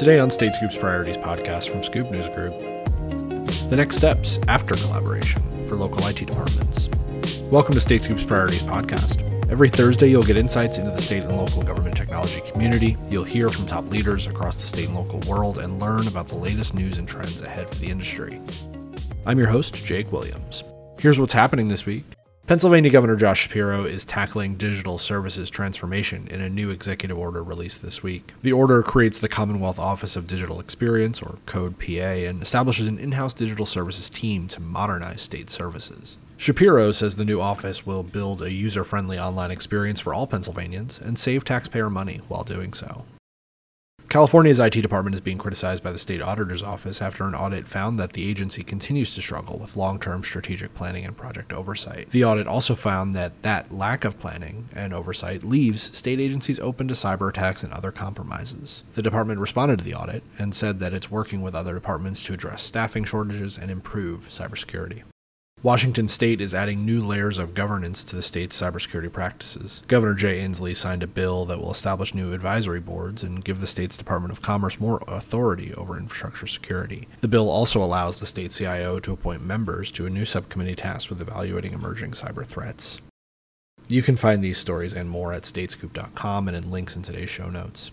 Today 0.00 0.18
on 0.18 0.30
StateScoop's 0.30 0.78
Priorities 0.78 1.18
podcast 1.18 1.68
from 1.68 1.82
Scoop 1.82 2.10
News 2.10 2.26
Group, 2.30 2.58
the 3.68 3.76
next 3.76 3.96
steps 3.96 4.38
after 4.48 4.74
collaboration 4.74 5.42
for 5.66 5.76
local 5.76 6.06
IT 6.06 6.24
departments. 6.24 6.88
Welcome 7.50 7.74
to 7.74 7.80
StateScoop's 7.80 8.24
Priorities 8.24 8.62
podcast. 8.62 9.20
Every 9.50 9.68
Thursday, 9.68 10.08
you'll 10.08 10.22
get 10.22 10.38
insights 10.38 10.78
into 10.78 10.90
the 10.90 11.02
state 11.02 11.24
and 11.24 11.36
local 11.36 11.62
government 11.62 11.98
technology 11.98 12.40
community. 12.50 12.96
You'll 13.10 13.24
hear 13.24 13.50
from 13.50 13.66
top 13.66 13.84
leaders 13.90 14.26
across 14.26 14.56
the 14.56 14.62
state 14.62 14.86
and 14.86 14.96
local 14.96 15.20
world 15.30 15.58
and 15.58 15.78
learn 15.78 16.08
about 16.08 16.28
the 16.28 16.36
latest 16.38 16.72
news 16.72 16.96
and 16.96 17.06
trends 17.06 17.42
ahead 17.42 17.68
for 17.68 17.74
the 17.74 17.90
industry. 17.90 18.40
I'm 19.26 19.38
your 19.38 19.48
host, 19.48 19.84
Jake 19.84 20.10
Williams. 20.12 20.64
Here's 20.98 21.20
what's 21.20 21.34
happening 21.34 21.68
this 21.68 21.84
week. 21.84 22.06
Pennsylvania 22.50 22.90
Governor 22.90 23.14
Josh 23.14 23.42
Shapiro 23.42 23.84
is 23.84 24.04
tackling 24.04 24.56
digital 24.56 24.98
services 24.98 25.50
transformation 25.50 26.26
in 26.32 26.40
a 26.40 26.50
new 26.50 26.70
executive 26.70 27.16
order 27.16 27.44
released 27.44 27.80
this 27.80 28.02
week. 28.02 28.32
The 28.42 28.50
order 28.50 28.82
creates 28.82 29.20
the 29.20 29.28
Commonwealth 29.28 29.78
Office 29.78 30.16
of 30.16 30.26
Digital 30.26 30.58
Experience, 30.58 31.22
or 31.22 31.38
CODE 31.46 31.78
PA, 31.78 32.26
and 32.26 32.42
establishes 32.42 32.88
an 32.88 32.98
in 32.98 33.12
house 33.12 33.34
digital 33.34 33.66
services 33.66 34.10
team 34.10 34.48
to 34.48 34.60
modernize 34.60 35.22
state 35.22 35.48
services. 35.48 36.16
Shapiro 36.38 36.90
says 36.90 37.14
the 37.14 37.24
new 37.24 37.40
office 37.40 37.86
will 37.86 38.02
build 38.02 38.42
a 38.42 38.52
user 38.52 38.82
friendly 38.82 39.16
online 39.16 39.52
experience 39.52 40.00
for 40.00 40.12
all 40.12 40.26
Pennsylvanians 40.26 40.98
and 40.98 41.16
save 41.16 41.44
taxpayer 41.44 41.88
money 41.88 42.20
while 42.26 42.42
doing 42.42 42.72
so. 42.72 43.04
California's 44.10 44.58
IT 44.58 44.72
department 44.72 45.14
is 45.14 45.20
being 45.20 45.38
criticized 45.38 45.84
by 45.84 45.92
the 45.92 45.98
state 45.98 46.20
auditor's 46.20 46.64
office 46.64 47.00
after 47.00 47.28
an 47.28 47.34
audit 47.36 47.68
found 47.68 47.96
that 47.96 48.12
the 48.12 48.28
agency 48.28 48.64
continues 48.64 49.14
to 49.14 49.22
struggle 49.22 49.56
with 49.56 49.76
long-term 49.76 50.24
strategic 50.24 50.74
planning 50.74 51.04
and 51.04 51.16
project 51.16 51.52
oversight. 51.52 52.10
The 52.10 52.24
audit 52.24 52.48
also 52.48 52.74
found 52.74 53.14
that 53.14 53.40
that 53.42 53.72
lack 53.72 54.04
of 54.04 54.18
planning 54.18 54.68
and 54.74 54.92
oversight 54.92 55.44
leaves 55.44 55.96
state 55.96 56.18
agencies 56.18 56.58
open 56.58 56.88
to 56.88 56.94
cyber 56.94 57.28
attacks 57.28 57.62
and 57.62 57.72
other 57.72 57.92
compromises. 57.92 58.82
The 58.96 59.02
department 59.02 59.38
responded 59.38 59.78
to 59.78 59.84
the 59.84 59.94
audit 59.94 60.24
and 60.40 60.56
said 60.56 60.80
that 60.80 60.92
it's 60.92 61.08
working 61.08 61.40
with 61.40 61.54
other 61.54 61.74
departments 61.74 62.24
to 62.24 62.32
address 62.32 62.64
staffing 62.64 63.04
shortages 63.04 63.58
and 63.58 63.70
improve 63.70 64.28
cybersecurity. 64.28 65.04
Washington 65.62 66.08
state 66.08 66.40
is 66.40 66.54
adding 66.54 66.86
new 66.86 67.02
layers 67.02 67.38
of 67.38 67.52
governance 67.52 68.02
to 68.04 68.16
the 68.16 68.22
state's 68.22 68.58
cybersecurity 68.58 69.12
practices. 69.12 69.82
Governor 69.88 70.14
Jay 70.14 70.38
Inslee 70.38 70.74
signed 70.74 71.02
a 71.02 71.06
bill 71.06 71.44
that 71.44 71.60
will 71.60 71.70
establish 71.70 72.14
new 72.14 72.32
advisory 72.32 72.80
boards 72.80 73.22
and 73.22 73.44
give 73.44 73.60
the 73.60 73.66
state's 73.66 73.98
Department 73.98 74.32
of 74.32 74.40
Commerce 74.40 74.80
more 74.80 75.02
authority 75.06 75.74
over 75.74 75.98
infrastructure 75.98 76.46
security. 76.46 77.08
The 77.20 77.28
bill 77.28 77.50
also 77.50 77.84
allows 77.84 78.18
the 78.18 78.24
state 78.24 78.52
CIO 78.52 79.00
to 79.00 79.12
appoint 79.12 79.44
members 79.44 79.92
to 79.92 80.06
a 80.06 80.10
new 80.10 80.24
subcommittee 80.24 80.76
tasked 80.76 81.10
with 81.10 81.20
evaluating 81.20 81.74
emerging 81.74 82.12
cyber 82.12 82.46
threats. 82.46 83.02
You 83.86 84.02
can 84.02 84.16
find 84.16 84.42
these 84.42 84.56
stories 84.56 84.94
and 84.94 85.10
more 85.10 85.34
at 85.34 85.42
statescoop.com 85.42 86.48
and 86.48 86.56
in 86.56 86.70
links 86.70 86.96
in 86.96 87.02
today's 87.02 87.28
show 87.28 87.50
notes. 87.50 87.92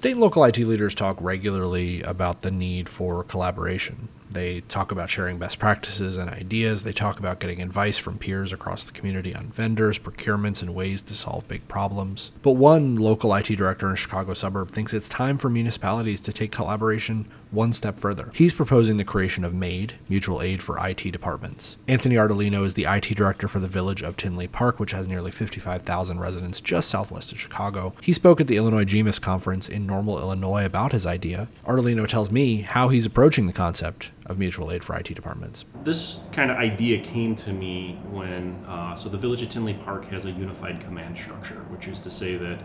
State 0.00 0.12
and 0.12 0.20
local 0.22 0.44
IT 0.44 0.56
leaders 0.56 0.94
talk 0.94 1.18
regularly 1.20 2.00
about 2.00 2.40
the 2.40 2.50
need 2.50 2.88
for 2.88 3.22
collaboration. 3.22 4.08
They 4.30 4.62
talk 4.62 4.92
about 4.92 5.10
sharing 5.10 5.38
best 5.38 5.58
practices 5.58 6.16
and 6.16 6.30
ideas. 6.30 6.84
They 6.84 6.92
talk 6.92 7.18
about 7.18 7.38
getting 7.38 7.60
advice 7.60 7.98
from 7.98 8.16
peers 8.16 8.50
across 8.50 8.84
the 8.84 8.92
community 8.92 9.34
on 9.34 9.48
vendors, 9.50 9.98
procurements, 9.98 10.62
and 10.62 10.74
ways 10.74 11.02
to 11.02 11.14
solve 11.14 11.46
big 11.48 11.68
problems. 11.68 12.32
But 12.40 12.52
one 12.52 12.96
local 12.96 13.34
IT 13.34 13.48
director 13.48 13.88
in 13.88 13.92
a 13.92 13.96
Chicago 13.96 14.32
suburb 14.32 14.70
thinks 14.70 14.94
it's 14.94 15.06
time 15.06 15.36
for 15.36 15.50
municipalities 15.50 16.22
to 16.22 16.32
take 16.32 16.50
collaboration 16.50 17.28
one 17.50 17.72
step 17.72 17.98
further. 17.98 18.30
He's 18.34 18.52
proposing 18.52 18.96
the 18.96 19.04
creation 19.04 19.44
of 19.44 19.54
MAID, 19.54 19.94
Mutual 20.08 20.40
Aid 20.40 20.62
for 20.62 20.84
IT 20.86 21.10
Departments. 21.10 21.76
Anthony 21.88 22.14
Ardolino 22.14 22.64
is 22.64 22.74
the 22.74 22.84
IT 22.84 23.14
director 23.16 23.48
for 23.48 23.58
the 23.58 23.68
village 23.68 24.02
of 24.02 24.16
Tinley 24.16 24.48
Park, 24.48 24.78
which 24.78 24.92
has 24.92 25.08
nearly 25.08 25.30
55,000 25.30 26.20
residents 26.20 26.60
just 26.60 26.88
southwest 26.88 27.32
of 27.32 27.40
Chicago. 27.40 27.94
He 28.00 28.12
spoke 28.12 28.40
at 28.40 28.46
the 28.46 28.56
Illinois 28.56 28.84
GMIS 28.84 29.20
conference 29.20 29.68
in 29.68 29.86
Normal, 29.86 30.18
Illinois 30.18 30.64
about 30.64 30.92
his 30.92 31.06
idea. 31.06 31.48
Ardolino 31.66 32.06
tells 32.06 32.30
me 32.30 32.62
how 32.62 32.88
he's 32.88 33.06
approaching 33.06 33.46
the 33.46 33.52
concept 33.52 34.10
of 34.26 34.38
mutual 34.38 34.70
aid 34.70 34.84
for 34.84 34.96
IT 34.96 35.12
departments. 35.12 35.64
This 35.82 36.20
kind 36.30 36.50
of 36.50 36.56
idea 36.56 37.02
came 37.02 37.34
to 37.36 37.52
me 37.52 37.98
when, 38.10 38.64
uh, 38.66 38.94
so 38.94 39.08
the 39.08 39.18
village 39.18 39.42
of 39.42 39.48
Tinley 39.48 39.74
Park 39.74 40.04
has 40.06 40.24
a 40.24 40.30
unified 40.30 40.80
command 40.80 41.18
structure, 41.18 41.66
which 41.68 41.88
is 41.88 41.98
to 42.00 42.10
say 42.10 42.36
that 42.36 42.62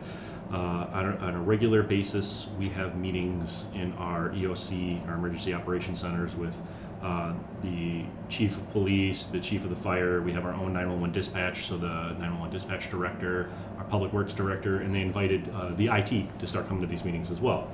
uh, 0.52 0.58
on, 0.94 1.06
a, 1.06 1.18
on, 1.18 1.36
a, 1.36 1.42
regular 1.42 1.82
basis, 1.82 2.48
we 2.60 2.70
have 2.70 2.96
meetings 2.96 3.66
in 3.74 3.92
our 3.94 4.30
EOC, 4.30 5.08
our 5.08 5.16
emergency 5.16 5.54
operations 5.54 6.02
centers, 6.02 6.36
with 6.36 6.56
uh, 7.02 7.34
the 7.64 8.04
chief 8.30 8.56
of 8.58 8.70
police, 8.72 9.28
the 9.28 9.40
chief 9.40 9.64
of 9.64 9.70
the 9.70 9.76
fire. 9.76 10.22
We 10.22 10.34
have 10.34 10.46
our 10.46 10.54
own 10.54 10.74
911 10.74 11.12
dispatch, 11.12 11.66
so 11.66 11.78
the 11.78 11.88
911 11.88 12.52
dispatch 12.52 12.90
director, 12.90 13.50
our 13.78 13.84
public 13.86 14.14
works 14.14 14.34
director, 14.34 14.82
and 14.82 14.94
they 14.94 15.02
invited 15.02 15.50
uh, 15.54 15.72
the 15.76 15.88
IT 15.88 16.40
to 16.40 16.48
start 16.48 16.68
coming 16.68 16.82
to 16.82 16.88
these 16.88 17.04
meetings 17.04 17.32
as 17.32 17.42
well. 17.42 17.70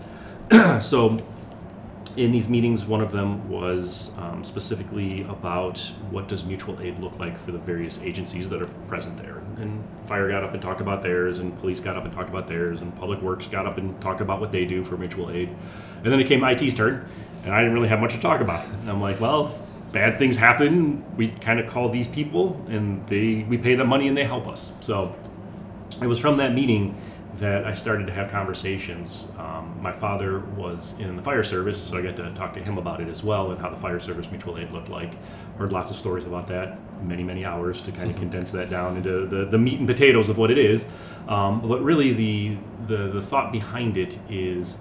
so 0.81 1.17
in 2.17 2.31
these 2.31 2.49
meetings, 2.49 2.85
one 2.85 3.01
of 3.01 3.11
them 3.11 3.49
was 3.49 4.11
um, 4.17 4.43
specifically 4.43 5.21
about 5.23 5.79
what 6.09 6.27
does 6.27 6.43
mutual 6.43 6.79
aid 6.81 6.99
look 6.99 7.17
like 7.19 7.39
for 7.39 7.51
the 7.51 7.57
various 7.57 8.01
agencies 8.01 8.49
that 8.49 8.61
are 8.61 8.67
present 8.87 9.17
there. 9.17 9.40
And 9.61 9.83
fire 10.05 10.29
got 10.29 10.43
up 10.43 10.53
and 10.53 10.61
talked 10.61 10.81
about 10.81 11.03
theirs, 11.03 11.39
and 11.39 11.57
police 11.59 11.79
got 11.79 11.95
up 11.95 12.03
and 12.03 12.13
talked 12.13 12.29
about 12.29 12.47
theirs, 12.47 12.81
and 12.81 12.95
public 12.97 13.21
works 13.21 13.47
got 13.47 13.65
up 13.65 13.77
and 13.77 13.99
talked 14.01 14.21
about 14.21 14.39
what 14.39 14.51
they 14.51 14.65
do 14.65 14.83
for 14.83 14.97
mutual 14.97 15.29
aid. 15.29 15.49
And 16.03 16.11
then 16.11 16.19
it 16.19 16.27
came 16.27 16.43
IT's 16.43 16.73
turn, 16.73 17.07
and 17.43 17.53
I 17.53 17.59
didn't 17.59 17.73
really 17.73 17.89
have 17.89 17.99
much 17.99 18.13
to 18.13 18.19
talk 18.19 18.41
about. 18.41 18.65
And 18.65 18.89
I'm 18.89 19.01
like, 19.01 19.19
well, 19.19 19.57
bad 19.91 20.17
things 20.17 20.37
happen. 20.37 21.05
We 21.15 21.29
kind 21.29 21.59
of 21.59 21.69
call 21.69 21.89
these 21.89 22.07
people, 22.07 22.63
and 22.69 23.07
they 23.07 23.45
we 23.47 23.57
pay 23.57 23.75
them 23.75 23.87
money, 23.87 24.07
and 24.07 24.17
they 24.17 24.25
help 24.25 24.47
us. 24.47 24.73
So 24.81 25.15
it 26.01 26.07
was 26.07 26.19
from 26.19 26.37
that 26.37 26.53
meeting 26.53 26.99
that 27.37 27.65
I 27.65 27.73
started 27.73 28.07
to 28.07 28.13
have 28.13 28.29
conversations. 28.29 29.27
Um, 29.37 29.79
my 29.81 29.91
father 29.91 30.39
was 30.39 30.95
in 30.99 31.15
the 31.15 31.21
fire 31.23 31.43
service, 31.43 31.81
so 31.81 31.97
I 31.97 32.01
got 32.01 32.15
to 32.17 32.31
talk 32.33 32.53
to 32.53 32.59
him 32.59 32.77
about 32.77 33.01
it 33.01 33.07
as 33.07 33.23
well 33.23 33.51
and 33.51 33.59
how 33.59 33.69
the 33.69 33.77
fire 33.77 33.99
service 33.99 34.29
mutual 34.29 34.57
aid 34.57 34.71
looked 34.71 34.89
like. 34.89 35.13
Heard 35.57 35.71
lots 35.71 35.91
of 35.91 35.97
stories 35.97 36.25
about 36.25 36.47
that, 36.47 36.77
many, 37.03 37.23
many 37.23 37.45
hours 37.45 37.81
to 37.81 37.91
kind 37.91 38.09
of 38.09 38.17
condense 38.17 38.51
that 38.51 38.69
down 38.69 38.97
into 38.97 39.25
the, 39.25 39.45
the 39.45 39.57
meat 39.57 39.79
and 39.79 39.87
potatoes 39.87 40.29
of 40.29 40.37
what 40.37 40.51
it 40.51 40.57
is. 40.57 40.85
Um, 41.27 41.61
but 41.67 41.81
really, 41.81 42.13
the, 42.13 42.57
the, 42.87 43.09
the 43.09 43.21
thought 43.21 43.51
behind 43.51 43.97
it 43.97 44.17
is 44.29 44.77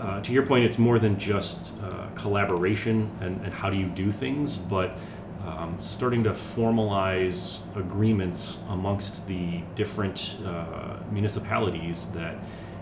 uh, 0.00 0.20
to 0.22 0.32
your 0.32 0.46
point, 0.46 0.64
it's 0.64 0.78
more 0.78 0.98
than 0.98 1.18
just 1.18 1.74
uh, 1.82 2.06
collaboration 2.14 3.10
and, 3.20 3.40
and 3.44 3.52
how 3.52 3.68
do 3.68 3.76
you 3.76 3.86
do 3.86 4.10
things, 4.10 4.56
but 4.56 4.96
um, 5.44 5.76
starting 5.80 6.24
to 6.24 6.30
formalize 6.30 7.60
agreements 7.76 8.58
amongst 8.68 9.26
the 9.26 9.60
different 9.74 10.36
uh, 10.44 10.96
municipalities 11.10 12.06
that 12.14 12.36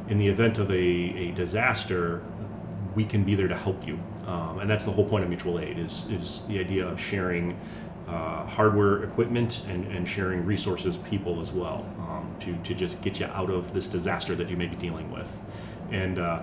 in 0.08 0.18
the 0.18 0.26
event 0.26 0.58
of 0.58 0.70
a, 0.70 0.74
a 0.74 1.30
disaster, 1.32 2.22
we 2.94 3.04
can 3.04 3.24
be 3.24 3.34
there 3.34 3.48
to 3.48 3.56
help 3.56 3.86
you. 3.86 3.98
Um, 4.26 4.58
and 4.60 4.70
that's 4.70 4.84
the 4.84 4.92
whole 4.92 5.08
point 5.08 5.24
of 5.24 5.30
mutual 5.30 5.58
aid 5.58 5.78
is, 5.78 6.04
is 6.10 6.42
the 6.48 6.58
idea 6.58 6.86
of 6.86 7.00
sharing 7.00 7.58
uh, 8.08 8.46
hardware 8.46 9.04
equipment 9.04 9.62
and, 9.68 9.84
and 9.86 10.08
sharing 10.08 10.44
resources, 10.44 10.96
people 10.96 11.42
as 11.42 11.52
well, 11.52 11.86
um, 11.98 12.34
to, 12.40 12.56
to 12.58 12.74
just 12.74 13.00
get 13.02 13.20
you 13.20 13.26
out 13.26 13.50
of 13.50 13.74
this 13.74 13.86
disaster 13.86 14.34
that 14.34 14.48
you 14.48 14.56
may 14.56 14.66
be 14.66 14.76
dealing 14.76 15.10
with. 15.10 15.36
And 15.90 16.18
uh, 16.18 16.42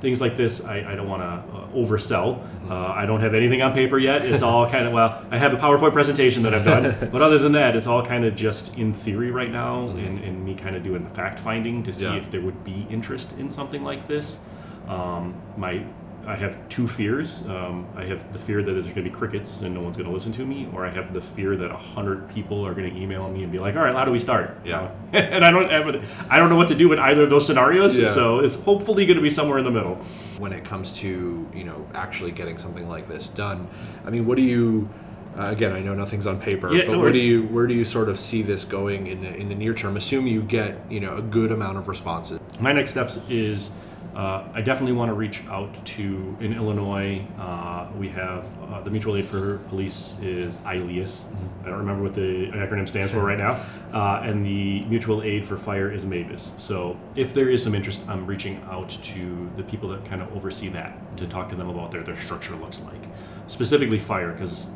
things 0.00 0.20
like 0.20 0.36
this, 0.36 0.62
I, 0.62 0.92
I 0.92 0.94
don't 0.94 1.08
want 1.08 1.22
to 1.22 1.56
uh, 1.56 1.68
oversell. 1.68 2.38
Mm-hmm. 2.38 2.72
Uh, 2.72 2.88
I 2.88 3.06
don't 3.06 3.20
have 3.20 3.34
anything 3.34 3.62
on 3.62 3.72
paper 3.72 3.98
yet. 3.98 4.22
It's 4.24 4.42
all 4.42 4.68
kind 4.70 4.86
of, 4.86 4.92
well, 4.92 5.24
I 5.30 5.38
have 5.38 5.52
a 5.52 5.56
PowerPoint 5.56 5.92
presentation 5.92 6.42
that 6.42 6.54
I've 6.54 6.64
done, 6.64 7.08
but 7.12 7.22
other 7.22 7.38
than 7.38 7.52
that, 7.52 7.74
it's 7.74 7.86
all 7.86 8.04
kind 8.04 8.24
of 8.24 8.36
just 8.36 8.76
in 8.76 8.92
theory 8.92 9.30
right 9.30 9.50
now 9.50 9.88
mm-hmm. 9.88 9.98
and, 9.98 10.24
and, 10.24 10.44
me 10.44 10.54
kind 10.54 10.76
of 10.76 10.82
doing 10.82 11.04
the 11.04 11.10
fact 11.10 11.38
finding 11.38 11.82
to 11.82 11.92
see 11.92 12.04
yeah. 12.04 12.16
if 12.16 12.30
there 12.30 12.40
would 12.40 12.64
be 12.64 12.86
interest 12.90 13.32
in 13.38 13.50
something 13.50 13.82
like 13.82 14.06
this. 14.06 14.38
Um, 14.86 15.34
my 15.56 15.84
I 16.28 16.36
have 16.36 16.68
two 16.68 16.86
fears. 16.86 17.42
Um, 17.48 17.86
I 17.96 18.04
have 18.04 18.34
the 18.34 18.38
fear 18.38 18.62
that 18.62 18.70
there's 18.70 18.84
going 18.84 18.96
to 18.96 19.02
be 19.02 19.10
crickets 19.10 19.60
and 19.62 19.72
no 19.72 19.80
one's 19.80 19.96
going 19.96 20.08
to 20.08 20.12
listen 20.12 20.30
to 20.32 20.44
me, 20.44 20.68
or 20.74 20.84
I 20.84 20.90
have 20.90 21.14
the 21.14 21.22
fear 21.22 21.56
that 21.56 21.70
a 21.70 21.76
hundred 21.76 22.28
people 22.28 22.66
are 22.66 22.74
going 22.74 22.92
to 22.92 23.00
email 23.00 23.30
me 23.30 23.44
and 23.44 23.50
be 23.50 23.58
like, 23.58 23.76
"All 23.76 23.82
right, 23.82 23.94
how 23.94 24.04
do 24.04 24.10
we 24.10 24.18
start?" 24.18 24.58
Yeah. 24.62 24.90
and 25.14 25.42
I 25.42 25.50
don't 25.50 25.70
have, 25.70 26.28
I 26.28 26.36
don't 26.36 26.50
know 26.50 26.56
what 26.56 26.68
to 26.68 26.74
do 26.74 26.92
in 26.92 26.98
either 26.98 27.22
of 27.22 27.30
those 27.30 27.46
scenarios. 27.46 27.98
Yeah. 27.98 28.08
So 28.08 28.40
it's 28.40 28.56
hopefully 28.56 29.06
going 29.06 29.16
to 29.16 29.22
be 29.22 29.30
somewhere 29.30 29.58
in 29.58 29.64
the 29.64 29.70
middle. 29.70 29.94
When 30.36 30.52
it 30.52 30.66
comes 30.66 30.92
to 30.98 31.48
you 31.54 31.64
know 31.64 31.88
actually 31.94 32.32
getting 32.32 32.58
something 32.58 32.86
like 32.90 33.08
this 33.08 33.30
done, 33.30 33.66
I 34.04 34.10
mean, 34.10 34.26
what 34.26 34.36
do 34.36 34.42
you? 34.42 34.86
Uh, 35.34 35.50
again, 35.50 35.72
I 35.72 35.80
know 35.80 35.94
nothing's 35.94 36.26
on 36.26 36.38
paper, 36.38 36.70
yeah, 36.74 36.84
but 36.84 36.92
no 36.92 36.98
where 36.98 37.12
do 37.12 37.22
you 37.22 37.44
where 37.44 37.66
do 37.66 37.72
you 37.72 37.86
sort 37.86 38.10
of 38.10 38.20
see 38.20 38.42
this 38.42 38.66
going 38.66 39.06
in 39.06 39.22
the 39.22 39.34
in 39.34 39.48
the 39.48 39.54
near 39.54 39.72
term? 39.72 39.96
Assume 39.96 40.26
you 40.26 40.42
get 40.42 40.78
you 40.90 41.00
know 41.00 41.16
a 41.16 41.22
good 41.22 41.52
amount 41.52 41.78
of 41.78 41.88
responses. 41.88 42.38
My 42.60 42.72
next 42.72 42.90
steps 42.90 43.18
is 43.30 43.70
uh, 44.18 44.42
I 44.52 44.62
definitely 44.62 44.94
want 44.94 45.10
to 45.10 45.14
reach 45.14 45.44
out 45.46 45.72
to 45.86 46.36
in 46.40 46.52
Illinois. 46.52 47.24
Uh, 47.38 47.88
we 47.96 48.08
have 48.08 48.48
uh, 48.64 48.80
the 48.80 48.90
mutual 48.90 49.14
aid 49.16 49.26
for 49.26 49.58
police 49.68 50.16
is 50.20 50.58
ILEAS. 50.58 51.26
Mm-hmm. 51.26 51.46
I 51.62 51.68
don't 51.68 51.78
remember 51.78 52.02
what 52.02 52.14
the 52.14 52.50
acronym 52.52 52.88
stands 52.88 53.12
for 53.12 53.20
right 53.20 53.38
now, 53.38 53.64
uh, 53.94 54.22
and 54.24 54.44
the 54.44 54.80
mutual 54.86 55.22
aid 55.22 55.46
for 55.46 55.56
fire 55.56 55.92
is 55.92 56.04
MABAS. 56.04 56.58
So 56.58 56.98
if 57.14 57.32
there 57.32 57.48
is 57.48 57.62
some 57.62 57.76
interest, 57.76 58.02
I'm 58.08 58.26
reaching 58.26 58.60
out 58.68 58.90
to 58.90 59.50
the 59.54 59.62
people 59.62 59.88
that 59.90 60.04
kind 60.04 60.20
of 60.20 60.34
oversee 60.34 60.68
that 60.70 61.16
to 61.18 61.28
talk 61.28 61.48
to 61.50 61.54
them 61.54 61.68
about 61.68 61.92
their 61.92 62.02
their 62.02 62.20
structure 62.20 62.56
looks 62.56 62.80
like, 62.80 63.04
specifically 63.46 64.00
fire 64.00 64.32
because 64.32 64.66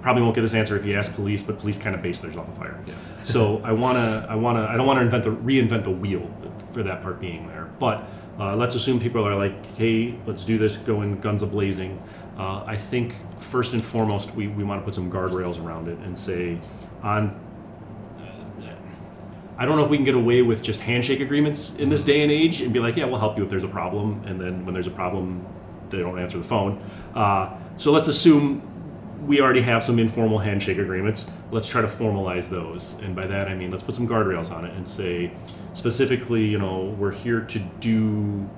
probably 0.00 0.22
won't 0.22 0.36
get 0.36 0.40
this 0.40 0.54
answer 0.54 0.74
if 0.78 0.86
you 0.86 0.96
ask 0.96 1.14
police, 1.14 1.42
but 1.42 1.58
police 1.58 1.76
kind 1.76 1.94
of 1.94 2.00
base 2.00 2.20
theirs 2.20 2.36
off 2.36 2.48
of 2.48 2.56
fire. 2.56 2.80
so 3.24 3.60
I 3.62 3.72
wanna, 3.72 4.24
I 4.26 4.36
wanna, 4.36 4.64
I 4.66 4.76
don't 4.76 4.86
want 4.86 4.98
to 4.98 5.02
invent 5.02 5.24
the 5.24 5.30
reinvent 5.30 5.84
the 5.84 5.90
wheel 5.90 6.30
for 6.76 6.82
that 6.82 7.02
part 7.02 7.18
being 7.18 7.48
there. 7.48 7.70
But 7.80 8.06
uh, 8.38 8.54
let's 8.54 8.74
assume 8.74 9.00
people 9.00 9.26
are 9.26 9.34
like, 9.34 9.76
hey, 9.76 10.14
let's 10.26 10.44
do 10.44 10.58
this, 10.58 10.76
going 10.76 11.20
guns 11.20 11.42
a 11.42 11.46
blazing. 11.46 12.02
Uh, 12.38 12.64
I 12.66 12.76
think 12.76 13.14
first 13.40 13.72
and 13.72 13.82
foremost, 13.82 14.34
we, 14.34 14.46
we 14.48 14.62
want 14.62 14.82
to 14.82 14.84
put 14.84 14.94
some 14.94 15.10
guardrails 15.10 15.62
around 15.62 15.88
it 15.88 15.98
and 16.00 16.18
say, 16.18 16.58
on 17.02 17.40
I 19.58 19.64
don't 19.64 19.78
know 19.78 19.84
if 19.84 19.90
we 19.90 19.96
can 19.96 20.04
get 20.04 20.14
away 20.14 20.42
with 20.42 20.62
just 20.62 20.82
handshake 20.82 21.20
agreements 21.20 21.76
in 21.76 21.88
this 21.88 22.02
day 22.02 22.22
and 22.22 22.30
age 22.30 22.60
and 22.60 22.74
be 22.74 22.78
like, 22.78 22.94
yeah, 22.94 23.06
we'll 23.06 23.18
help 23.18 23.38
you 23.38 23.44
if 23.44 23.48
there's 23.48 23.64
a 23.64 23.68
problem, 23.68 24.22
and 24.26 24.38
then 24.38 24.66
when 24.66 24.74
there's 24.74 24.86
a 24.86 24.90
problem, 24.90 25.46
they 25.88 25.96
don't 25.96 26.18
answer 26.18 26.36
the 26.36 26.44
phone. 26.44 26.78
Uh, 27.14 27.56
so 27.78 27.90
let's 27.90 28.06
assume 28.06 28.60
we 29.26 29.40
already 29.40 29.62
have 29.62 29.82
some 29.82 29.98
informal 29.98 30.38
handshake 30.38 30.78
agreements. 30.78 31.26
Let's 31.50 31.68
try 31.68 31.82
to 31.82 31.88
formalize 31.88 32.48
those, 32.48 32.96
and 33.02 33.14
by 33.14 33.26
that 33.26 33.48
I 33.48 33.54
mean 33.54 33.70
let's 33.70 33.82
put 33.82 33.94
some 33.94 34.08
guardrails 34.08 34.50
on 34.50 34.64
it 34.64 34.74
and 34.74 34.86
say 34.86 35.32
specifically, 35.74 36.44
you 36.44 36.58
know, 36.58 36.94
we're 36.98 37.12
here 37.12 37.40
to 37.40 37.58
do 37.80 38.48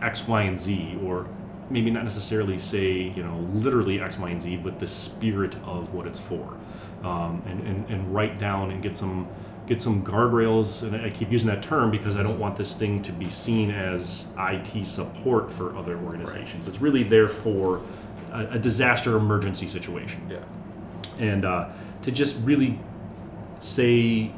X, 0.00 0.26
Y, 0.28 0.42
and 0.42 0.58
Z, 0.58 0.98
or 1.04 1.26
maybe 1.70 1.90
not 1.90 2.04
necessarily 2.04 2.58
say, 2.58 2.92
you 2.92 3.22
know, 3.22 3.38
literally 3.52 4.00
X, 4.00 4.16
Y, 4.18 4.30
and 4.30 4.40
Z, 4.40 4.56
but 4.58 4.78
the 4.78 4.86
spirit 4.86 5.54
of 5.64 5.92
what 5.92 6.06
it's 6.06 6.20
for, 6.20 6.56
um, 7.02 7.42
and, 7.46 7.60
and 7.66 7.90
and 7.90 8.14
write 8.14 8.38
down 8.38 8.70
and 8.70 8.82
get 8.82 8.96
some 8.96 9.28
get 9.66 9.80
some 9.80 10.02
guardrails, 10.02 10.82
and 10.82 10.96
I 10.96 11.10
keep 11.10 11.30
using 11.30 11.48
that 11.48 11.62
term 11.62 11.90
because 11.90 12.16
I 12.16 12.22
don't 12.22 12.38
want 12.38 12.56
this 12.56 12.74
thing 12.74 13.02
to 13.02 13.12
be 13.12 13.28
seen 13.28 13.70
as 13.70 14.26
IT 14.38 14.86
support 14.86 15.52
for 15.52 15.76
other 15.76 15.98
organizations. 15.98 16.66
It's 16.66 16.80
really 16.80 17.02
there 17.02 17.28
for 17.28 17.82
a, 18.32 18.54
a 18.54 18.58
disaster 18.58 19.16
emergency 19.16 19.68
situation. 19.68 20.28
Yeah. 20.30 20.38
And 21.18 21.44
uh, 21.44 21.70
to 22.02 22.10
just 22.10 22.38
really 22.42 22.78
say, 23.58 24.32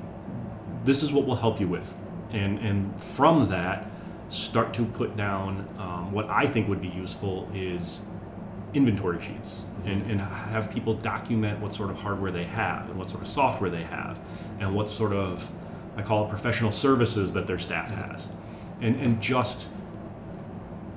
this 0.85 1.03
is 1.03 1.13
what 1.13 1.27
we'll 1.27 1.37
help 1.37 1.61
you 1.61 1.69
with. 1.69 1.97
And, 2.31 2.59
and 2.59 3.03
from 3.03 3.49
that, 3.49 3.91
start 4.31 4.73
to 4.75 4.85
put 4.85 5.17
down 5.17 5.69
um, 5.79 6.13
what 6.13 6.29
I 6.29 6.47
think 6.47 6.69
would 6.69 6.81
be 6.81 6.89
useful 6.89 7.51
is 7.53 8.01
inventory 8.75 9.21
sheets 9.21 9.59
and, 9.85 10.09
and 10.09 10.21
have 10.21 10.71
people 10.71 10.95
document 10.95 11.61
what 11.61 11.75
sort 11.75 11.91
of 11.91 11.97
hardware 11.97 12.31
they 12.31 12.45
have 12.45 12.89
and 12.89 12.99
what 12.99 13.11
sort 13.11 13.23
of 13.23 13.29
software 13.29 13.71
they 13.71 13.83
have 13.83 14.21
and 14.61 14.75
what 14.75 14.89
sort 14.89 15.13
of 15.13 15.51
I 15.97 16.03
call 16.03 16.27
it 16.27 16.29
professional 16.31 16.71
services 16.71 17.33
that 17.33 17.49
their 17.49 17.59
staff 17.59 17.91
has 17.91 18.31
and, 18.81 18.95
and 19.01 19.21
just 19.21 19.67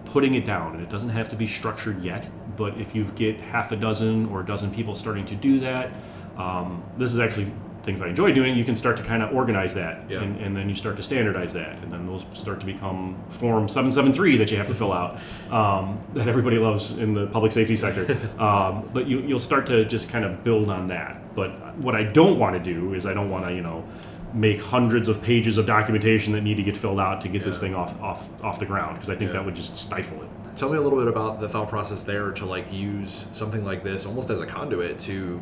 putting 0.05 0.35
it 0.35 0.45
down 0.45 0.75
and 0.75 0.83
it 0.83 0.89
doesn't 0.89 1.09
have 1.09 1.29
to 1.29 1.35
be 1.35 1.47
structured 1.47 2.03
yet 2.03 2.29
but 2.55 2.77
if 2.79 2.93
you 2.95 3.03
get 3.15 3.37
half 3.39 3.71
a 3.71 3.75
dozen 3.75 4.25
or 4.27 4.41
a 4.41 4.45
dozen 4.45 4.71
people 4.71 4.95
starting 4.95 5.25
to 5.25 5.35
do 5.35 5.59
that 5.59 5.91
um, 6.37 6.83
this 6.97 7.11
is 7.13 7.19
actually 7.19 7.51
things 7.83 8.01
I 8.01 8.07
enjoy 8.07 8.31
doing, 8.31 8.55
you 8.55 8.63
can 8.63 8.75
start 8.75 8.95
to 8.95 9.03
kind 9.03 9.21
of 9.21 9.33
organize 9.35 9.73
that, 9.73 10.09
Yeah. 10.09 10.21
and, 10.21 10.37
and 10.39 10.55
then 10.55 10.69
you 10.69 10.73
start 10.73 10.95
to 10.95 11.03
standardize 11.03 11.51
that, 11.51 11.77
and 11.83 11.91
then 11.91 12.05
those 12.05 12.23
start 12.31 12.61
to 12.61 12.65
become 12.65 13.21
Form 13.27 13.67
773 13.67 14.37
that 14.37 14.49
you 14.49 14.55
have 14.55 14.69
to 14.69 14.73
fill 14.73 14.93
out, 14.93 15.19
um, 15.51 15.99
that 16.13 16.29
everybody 16.29 16.57
loves 16.57 16.91
in 16.91 17.13
the 17.13 17.27
public 17.27 17.51
safety 17.51 17.75
sector. 17.75 18.17
um, 18.41 18.89
but 18.93 19.05
you, 19.05 19.19
you'll 19.19 19.39
start 19.41 19.65
to 19.67 19.83
just 19.83 20.07
kind 20.07 20.23
of 20.23 20.45
build 20.45 20.69
on 20.69 20.87
that. 20.87 21.35
But 21.35 21.77
what 21.79 21.93
I 21.93 22.03
don't 22.03 22.39
want 22.39 22.55
to 22.55 22.73
do 22.73 22.93
is 22.93 23.05
I 23.05 23.13
don't 23.13 23.29
want 23.29 23.45
to, 23.47 23.53
you 23.53 23.61
know, 23.61 23.83
make 24.33 24.61
hundreds 24.61 25.09
of 25.09 25.21
pages 25.21 25.57
of 25.57 25.65
documentation 25.65 26.31
that 26.33 26.41
need 26.41 26.55
to 26.57 26.63
get 26.63 26.77
filled 26.77 27.01
out 27.01 27.19
to 27.21 27.27
get 27.27 27.43
this 27.43 27.59
thing 27.59 27.75
off 27.75 28.01
off 28.01 28.27
off 28.43 28.59
the 28.59 28.65
ground 28.65 28.95
because 28.95 29.09
I 29.09 29.15
think 29.15 29.29
Yeah. 29.29 29.39
that 29.39 29.45
would 29.45 29.55
just 29.55 29.75
stifle 29.77 30.21
it. 30.23 30.29
Tell 30.55 30.69
me 30.69 30.77
a 30.77 30.81
little 30.81 30.99
bit 30.99 31.07
about 31.07 31.39
the 31.39 31.49
thought 31.49 31.69
process 31.69 32.03
there 32.03 32.31
to 32.31 32.45
like 32.45 32.71
use 32.71 33.25
something 33.31 33.65
like 33.65 33.83
this 33.83 34.05
almost 34.05 34.29
as 34.29 34.39
a 34.41 34.45
conduit 34.45 34.99
to 34.99 35.41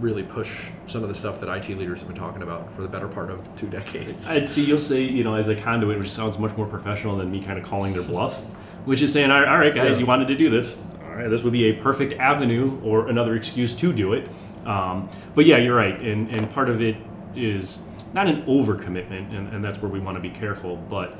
really 0.00 0.22
push 0.22 0.70
some 0.86 1.02
of 1.02 1.08
the 1.08 1.14
stuff 1.14 1.40
that 1.40 1.48
IT 1.54 1.68
leaders 1.78 2.00
have 2.00 2.08
been 2.08 2.16
talking 2.16 2.42
about 2.42 2.74
for 2.74 2.82
the 2.82 2.88
better 2.88 3.06
part 3.06 3.30
of 3.30 3.42
two 3.56 3.68
decades. 3.68 4.28
I'd 4.28 4.48
see 4.48 4.64
you'll 4.64 4.80
say, 4.80 5.02
you 5.02 5.22
know, 5.24 5.34
as 5.34 5.48
a 5.48 5.54
conduit, 5.54 5.98
which 5.98 6.10
sounds 6.10 6.38
much 6.38 6.56
more 6.56 6.66
professional 6.66 7.16
than 7.16 7.30
me 7.30 7.42
kind 7.42 7.58
of 7.58 7.64
calling 7.64 7.92
their 7.92 8.02
bluff, 8.02 8.40
which 8.86 9.02
is 9.02 9.12
saying, 9.12 9.30
all 9.30 9.40
right, 9.40 9.74
guys, 9.74 9.94
Yeah. 9.94 10.00
you 10.00 10.06
wanted 10.06 10.28
to 10.28 10.34
do 10.36 10.50
this. 10.50 10.78
All 11.04 11.14
right, 11.16 11.28
this 11.28 11.42
would 11.42 11.52
be 11.52 11.66
a 11.66 11.74
perfect 11.74 12.14
avenue 12.14 12.80
or 12.82 13.08
another 13.08 13.36
excuse 13.36 13.72
to 13.74 13.92
do 13.92 14.14
it. 14.14 14.28
Um, 14.66 15.08
but 15.34 15.46
yeah, 15.46 15.58
you're 15.58 15.76
right. 15.76 15.98
And, 16.00 16.34
and 16.34 16.50
part 16.50 16.68
of 16.68 16.80
it 16.82 16.96
is 17.36 17.78
not 18.14 18.26
an 18.26 18.42
overcommitment, 18.46 19.36
and, 19.36 19.48
and 19.48 19.62
that's 19.62 19.80
where 19.80 19.90
we 19.90 20.00
want 20.00 20.16
to 20.16 20.20
be 20.20 20.30
careful, 20.30 20.76
but 20.76 21.16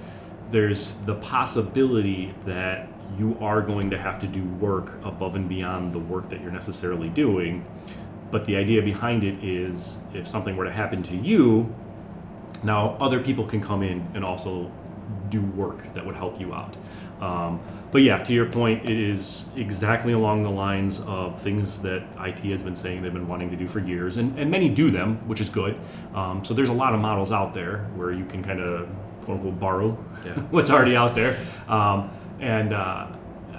there's 0.51 0.95
the 1.07 1.15
possibility 1.17 2.35
that 2.45 2.89
you 3.19 3.37
are 3.41 3.61
going 3.61 3.91
to 3.91 3.99
have 3.99 4.21
to 4.21 4.27
do 4.27 4.45
work 4.45 4.93
above 5.05 5.37
and 5.37 5.49
beyond 5.49 5.93
the 5.93 5.99
work 5.99 6.29
that 6.31 6.41
you're 6.41 6.53
necessarily 6.53 7.09
doing. 7.09 7.65
But 8.31 8.45
the 8.45 8.57
idea 8.57 8.83
behind 8.83 9.23
it 9.25 9.43
is 9.45 9.99
if 10.13 10.27
something 10.27 10.57
were 10.57 10.65
to 10.65 10.73
happen 10.73 11.03
to 11.05 11.17
you, 11.17 11.73
now 12.63 12.97
other 13.01 13.21
people 13.21 13.47
can 13.47 13.61
come 13.61 13.83
in 13.83 14.07
and 14.15 14.25
also 14.25 14.71
do 15.31 15.41
work 15.43 15.93
that 15.95 16.05
would 16.05 16.17
help 16.17 16.41
you 16.41 16.55
out. 16.55 16.77
Um, 17.21 17.61
but 17.93 18.03
yeah, 18.03 18.19
to 18.19 18.33
your 18.33 18.47
point, 18.47 18.89
it 18.91 18.99
is 18.99 19.47
exactly 19.57 20.13
along 20.13 20.43
the 20.43 20.51
lines 20.51 21.01
of 21.07 21.41
things 21.41 21.79
that 21.83 22.03
IT 22.21 22.41
has 22.41 22.63
been 22.63 22.75
saying 22.77 23.03
they've 23.03 23.13
been 23.13 23.29
wanting 23.29 23.51
to 23.51 23.57
do 23.57 23.69
for 23.69 23.79
years, 23.79 24.17
and, 24.17 24.37
and 24.39 24.51
many 24.51 24.69
do 24.69 24.91
them, 24.91 25.17
which 25.29 25.41
is 25.41 25.49
good. 25.49 25.79
Um, 26.15 26.45
so 26.45 26.55
there's 26.55 26.71
a 26.71 26.75
lot 26.75 26.93
of 26.95 27.01
models 27.01 27.31
out 27.31 27.55
there 27.55 27.87
where 27.95 28.11
you 28.11 28.25
can 28.25 28.43
kind 28.43 28.61
of 28.61 28.89
quote 29.25 29.37
unquote 29.39 29.61
borrow 29.61 30.05
Yeah. 30.25 30.33
what's 30.51 30.71
already 30.71 30.97
out 30.97 31.15
there, 31.15 31.39
um, 31.69 32.11
and 32.41 32.73
uh, 32.73 33.07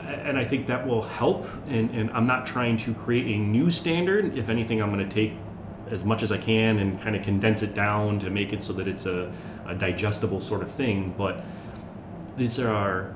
and 0.07 0.37
I 0.37 0.43
think 0.43 0.67
that 0.67 0.85
will 0.85 1.01
help. 1.01 1.47
And, 1.67 1.89
and 1.91 2.11
I'm 2.11 2.27
not 2.27 2.45
trying 2.45 2.77
to 2.77 2.93
create 2.93 3.25
a 3.25 3.39
new 3.39 3.69
standard. 3.69 4.37
If 4.37 4.49
anything, 4.49 4.81
I'm 4.81 4.91
going 4.93 5.07
to 5.07 5.13
take 5.13 5.33
as 5.89 6.03
much 6.03 6.23
as 6.23 6.31
I 6.31 6.37
can 6.37 6.79
and 6.79 6.99
kind 7.01 7.15
of 7.15 7.23
condense 7.23 7.63
it 7.63 7.73
down 7.73 8.19
to 8.19 8.29
make 8.29 8.53
it 8.53 8.63
so 8.63 8.73
that 8.73 8.87
it's 8.87 9.05
a, 9.05 9.31
a 9.67 9.75
digestible 9.75 10.41
sort 10.41 10.61
of 10.61 10.69
thing. 10.69 11.13
But 11.17 11.43
these 12.37 12.59
are, 12.59 13.15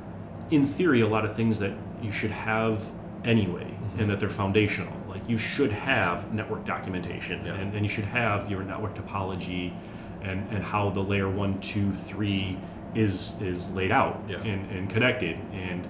in 0.51 0.65
theory, 0.65 1.01
a 1.01 1.07
lot 1.07 1.25
of 1.25 1.35
things 1.35 1.59
that 1.59 1.73
you 2.01 2.11
should 2.11 2.31
have 2.31 2.83
anyway, 3.23 3.71
and 3.97 4.09
that 4.09 4.19
they're 4.19 4.29
foundational. 4.29 4.93
Like 5.07 5.27
you 5.27 5.37
should 5.37 5.71
have 5.71 6.33
network 6.33 6.65
documentation, 6.65 7.45
Yeah. 7.45 7.55
and, 7.55 7.73
and 7.75 7.83
you 7.85 7.89
should 7.89 8.05
have 8.05 8.49
your 8.49 8.63
network 8.63 8.95
topology, 8.95 9.73
and, 10.21 10.47
and 10.49 10.63
how 10.63 10.89
the 10.89 11.01
layer 11.01 11.29
one, 11.29 11.59
two, 11.61 11.93
three 11.93 12.57
is 12.95 13.33
is 13.41 13.67
laid 13.69 13.91
out 13.91 14.21
Yeah. 14.27 14.37
and, 14.37 14.69
and 14.71 14.89
connected, 14.89 15.37
and 15.53 15.85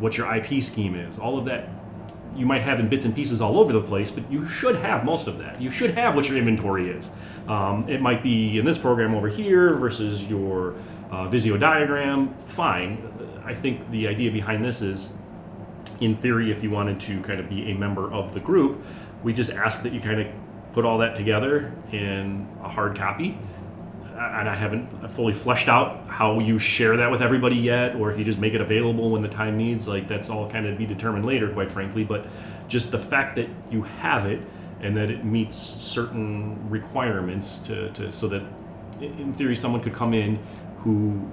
what 0.00 0.16
your 0.16 0.32
IP 0.34 0.62
scheme 0.62 0.94
is. 0.94 1.18
All 1.18 1.38
of 1.38 1.44
that 1.46 1.68
you 2.36 2.46
might 2.46 2.62
have 2.62 2.78
in 2.78 2.88
bits 2.88 3.04
and 3.04 3.14
pieces 3.14 3.40
all 3.40 3.58
over 3.58 3.72
the 3.72 3.80
place, 3.80 4.10
but 4.10 4.30
you 4.30 4.46
should 4.48 4.76
have 4.76 5.04
most 5.04 5.26
of 5.26 5.38
that. 5.38 5.60
You 5.60 5.68
should 5.70 5.90
have 5.94 6.14
what 6.14 6.28
your 6.28 6.38
inventory 6.38 6.88
is. 6.88 7.10
Um, 7.48 7.88
it 7.88 8.00
might 8.00 8.22
be 8.22 8.58
in 8.58 8.64
this 8.64 8.78
program 8.78 9.14
over 9.16 9.28
here 9.28 9.74
versus 9.74 10.22
your 10.24 10.74
uh, 11.10 11.26
Visio 11.26 11.56
diagram. 11.56 12.32
Fine. 12.44 13.02
I 13.44 13.52
think 13.52 13.90
the 13.90 14.06
idea 14.06 14.30
behind 14.30 14.64
this 14.64 14.80
is, 14.80 15.08
in 16.00 16.14
theory, 16.14 16.52
if 16.52 16.62
you 16.62 16.70
wanted 16.70 17.00
to 17.00 17.20
kind 17.22 17.40
of 17.40 17.48
be 17.48 17.72
a 17.72 17.74
member 17.74 18.12
of 18.12 18.32
the 18.32 18.40
group, 18.40 18.80
we 19.24 19.32
just 19.32 19.50
ask 19.50 19.82
that 19.82 19.92
you 19.92 20.00
kind 20.00 20.20
of 20.20 20.28
put 20.72 20.84
all 20.84 20.98
that 20.98 21.16
together 21.16 21.72
in 21.90 22.46
a 22.62 22.68
hard 22.68 22.96
copy. 22.96 23.36
And 24.30 24.48
I 24.48 24.54
haven't 24.54 25.08
fully 25.10 25.32
fleshed 25.32 25.68
out 25.68 26.06
how 26.06 26.38
you 26.38 26.58
share 26.58 26.96
that 26.98 27.10
with 27.10 27.20
everybody 27.20 27.56
yet, 27.56 27.96
or 27.96 28.10
if 28.10 28.18
you 28.18 28.24
just 28.24 28.38
make 28.38 28.54
it 28.54 28.60
available 28.60 29.10
when 29.10 29.22
the 29.22 29.28
time 29.28 29.56
needs. 29.56 29.88
Like 29.88 30.08
that's 30.08 30.30
all 30.30 30.48
kind 30.50 30.66
of 30.66 30.78
be 30.78 30.86
determined 30.86 31.26
later, 31.26 31.50
quite 31.50 31.70
frankly. 31.70 32.04
But 32.04 32.26
just 32.68 32.90
the 32.90 32.98
fact 32.98 33.36
that 33.36 33.48
you 33.70 33.82
have 33.82 34.26
it 34.26 34.40
and 34.80 34.96
that 34.96 35.10
it 35.10 35.24
meets 35.24 35.56
certain 35.56 36.70
requirements 36.70 37.58
to, 37.58 37.90
to 37.92 38.12
so 38.12 38.28
that 38.28 38.42
in 39.00 39.32
theory 39.32 39.56
someone 39.56 39.82
could 39.82 39.94
come 39.94 40.14
in 40.14 40.38
who 40.78 41.28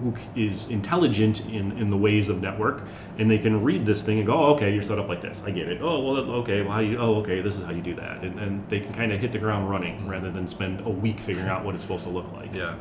who 0.00 0.14
is 0.36 0.66
intelligent 0.68 1.40
in, 1.46 1.72
in 1.78 1.90
the 1.90 1.96
ways 1.96 2.28
of 2.28 2.40
network 2.40 2.82
and 3.18 3.30
they 3.30 3.38
can 3.38 3.62
read 3.62 3.84
this 3.84 4.02
thing 4.02 4.18
and 4.18 4.26
go 4.26 4.32
oh, 4.34 4.54
okay 4.54 4.72
you're 4.72 4.82
set 4.82 4.98
up 4.98 5.08
like 5.08 5.20
this 5.20 5.42
i 5.46 5.50
get 5.50 5.68
it 5.68 5.80
oh 5.82 6.00
well 6.00 6.16
okay 6.30 6.62
well 6.62 6.72
how 6.72 6.80
do 6.80 6.86
you 6.86 6.98
oh 6.98 7.16
okay 7.16 7.40
this 7.40 7.56
is 7.58 7.64
how 7.64 7.70
you 7.72 7.82
do 7.82 7.94
that 7.94 8.22
and, 8.22 8.38
and 8.38 8.68
they 8.68 8.80
can 8.80 8.92
kind 8.94 9.12
of 9.12 9.20
hit 9.20 9.32
the 9.32 9.38
ground 9.38 9.68
running 9.68 10.06
rather 10.06 10.30
than 10.30 10.46
spend 10.46 10.80
a 10.86 10.90
week 10.90 11.18
figuring 11.20 11.48
out 11.48 11.64
what 11.64 11.74
it's 11.74 11.82
supposed 11.82 12.04
to 12.04 12.10
look 12.10 12.30
like 12.32 12.52
Yeah, 12.54 12.74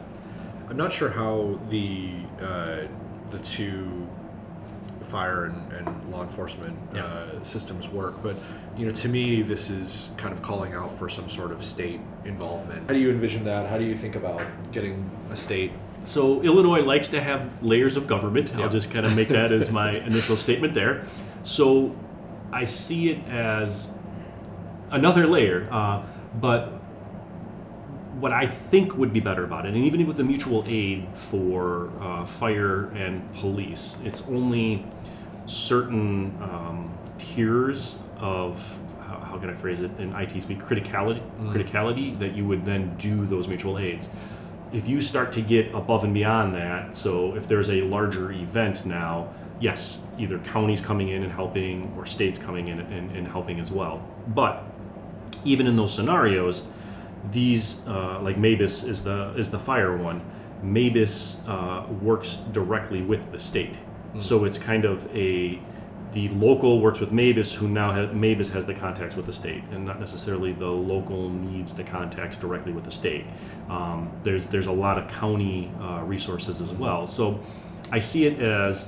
I'm 0.70 0.78
not 0.78 0.94
sure 0.94 1.10
how 1.10 1.60
the 1.70 2.12
uh, 2.42 2.82
the 3.32 3.40
two 3.40 4.08
fire 5.10 5.46
and, 5.46 5.72
and 5.72 6.12
law 6.12 6.22
enforcement 6.24 6.78
Yeah. 6.94 7.06
uh, 7.06 7.42
systems 7.44 7.88
work, 7.88 8.22
but 8.22 8.36
you 8.76 8.86
know, 8.86 8.92
to 8.92 9.08
me, 9.10 9.42
this 9.42 9.70
is 9.70 10.12
kind 10.18 10.34
of 10.34 10.42
calling 10.42 10.74
out 10.74 10.98
for 11.00 11.08
some 11.10 11.30
sort 11.30 11.52
of 11.54 11.64
state 11.64 12.02
involvement. 12.26 12.86
How 12.88 12.94
do 12.94 13.00
you 13.00 13.10
envision 13.10 13.46
that? 13.46 13.70
How 13.70 13.78
do 13.78 13.86
you 13.86 13.96
think 13.96 14.16
about 14.18 14.42
getting 14.74 15.10
a 15.32 15.36
state? 15.36 15.72
So 16.08 16.42
Illinois 16.42 16.84
likes 16.84 17.10
to 17.10 17.22
have 17.22 17.62
layers 17.62 17.98
of 17.98 18.08
government. 18.08 18.52
Yeah. 18.56 18.64
I'll 18.64 18.70
just 18.70 18.90
kind 18.90 19.06
of 19.06 19.14
make 19.14 19.28
that 19.28 19.52
as 19.52 19.70
my 19.70 19.92
initial 20.08 20.38
statement 20.38 20.74
there. 20.74 21.06
So 21.44 21.94
I 22.52 22.64
see 22.64 23.10
it 23.10 23.28
as 23.28 23.90
another 24.90 25.28
layer, 25.28 25.68
uh, 25.70 26.02
but 26.40 26.70
what 28.22 28.32
I 28.32 28.48
think 28.48 28.96
would 28.96 29.12
be 29.12 29.20
better 29.20 29.44
about 29.44 29.66
it, 29.66 29.76
and 29.76 29.84
even 29.84 30.08
with 30.08 30.16
the 30.16 30.24
mutual 30.24 30.64
aid 30.66 31.08
for 31.14 31.92
uh, 32.02 32.24
fire 32.24 32.86
and 32.96 33.32
police, 33.36 33.98
it's 34.06 34.22
only 34.24 34.86
certain 35.46 36.38
um, 36.42 36.98
tiers 37.18 37.98
of 38.18 38.80
how, 39.02 39.20
how 39.20 39.38
can 39.38 39.50
I 39.50 39.54
phrase 39.54 39.82
it 39.82 39.92
in 40.00 40.16
IT 40.16 40.42
speak 40.42 40.60
criticality 40.60 41.22
criticality 41.52 42.18
that 42.20 42.34
you 42.34 42.46
would 42.46 42.66
then 42.66 42.96
do 42.98 43.26
those 43.26 43.48
mutual 43.48 43.78
aids. 43.78 44.10
If 44.74 44.88
you 44.88 45.02
start 45.02 45.32
to 45.34 45.42
get 45.42 45.74
above 45.74 46.04
and 46.04 46.14
beyond 46.14 46.54
that, 46.56 46.96
so 46.96 47.36
if 47.36 47.48
there's 47.48 47.70
a 47.70 47.82
larger 47.82 48.32
event 48.32 48.86
now, 48.86 49.34
yes, 49.60 50.02
either 50.18 50.40
counties 50.40 50.82
coming 50.82 51.10
in 51.10 51.24
and 51.24 51.32
helping 51.32 51.94
or 51.98 52.06
states 52.06 52.38
coming 52.38 52.68
in 52.68 52.80
and, 52.80 53.12
and 53.16 53.28
helping 53.28 53.60
as 53.60 53.72
well. 53.72 54.06
But 54.28 54.64
even 55.46 55.68
in 55.68 55.76
those 55.76 55.94
scenarios, 55.94 56.64
these 57.32 57.78
uh, 57.88 58.20
like 58.22 58.38
MABAS 58.38 58.88
is 58.88 59.04
the 59.04 59.34
is 59.38 59.50
the 59.52 59.60
fire 59.60 59.96
one. 59.98 60.22
MABAS 60.64 61.38
uh, 61.48 61.92
works 62.02 62.40
directly 62.52 63.02
with 63.02 63.32
the 63.32 63.40
state, 63.40 63.78
so 64.20 64.44
it's 64.44 64.58
kind 64.58 64.86
of 64.86 65.08
a 65.16 65.60
the 66.14 66.30
local 66.30 66.80
works 66.82 67.00
with 67.00 67.12
MABAS, 67.12 67.54
who 67.54 67.68
now 67.68 67.92
has 67.92 68.10
MABAS 68.10 68.52
has 68.52 68.66
the 68.66 68.74
contacts 68.74 69.16
with 69.16 69.26
the 69.26 69.34
state, 69.34 69.64
and 69.72 69.86
not 69.86 70.00
necessarily 70.00 70.54
the 70.54 70.66
local 70.66 71.30
needs 71.30 71.74
the 71.74 71.84
contacts 71.84 72.38
directly 72.38 72.72
with 72.72 72.86
the 72.86 72.92
state. 72.92 73.26
Um, 73.70 74.12
there's 74.24 74.48
there's 74.48 74.68
a 74.68 74.72
lot 74.72 74.98
of 74.98 75.10
county 75.10 75.72
uh, 75.82 76.04
resources 76.04 76.62
as 76.62 76.72
well, 76.72 77.08
so 77.08 77.40
I 77.92 78.00
see 78.00 78.26
it 78.26 78.40
as 78.42 78.88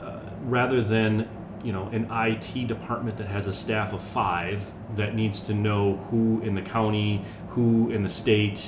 uh, 0.00 0.20
rather 0.42 0.82
than 0.82 1.28
you 1.62 1.72
know 1.72 1.86
an 1.88 2.08
IT 2.10 2.66
department 2.66 3.16
that 3.18 3.28
has 3.28 3.46
a 3.46 3.54
staff 3.54 3.92
of 3.92 4.02
five 4.02 4.64
that 4.96 5.14
needs 5.14 5.40
to 5.42 5.54
know 5.54 5.96
who 6.10 6.40
in 6.42 6.54
the 6.54 6.62
county, 6.62 7.24
who 7.50 7.90
in 7.90 8.02
the 8.02 8.08
state, 8.08 8.60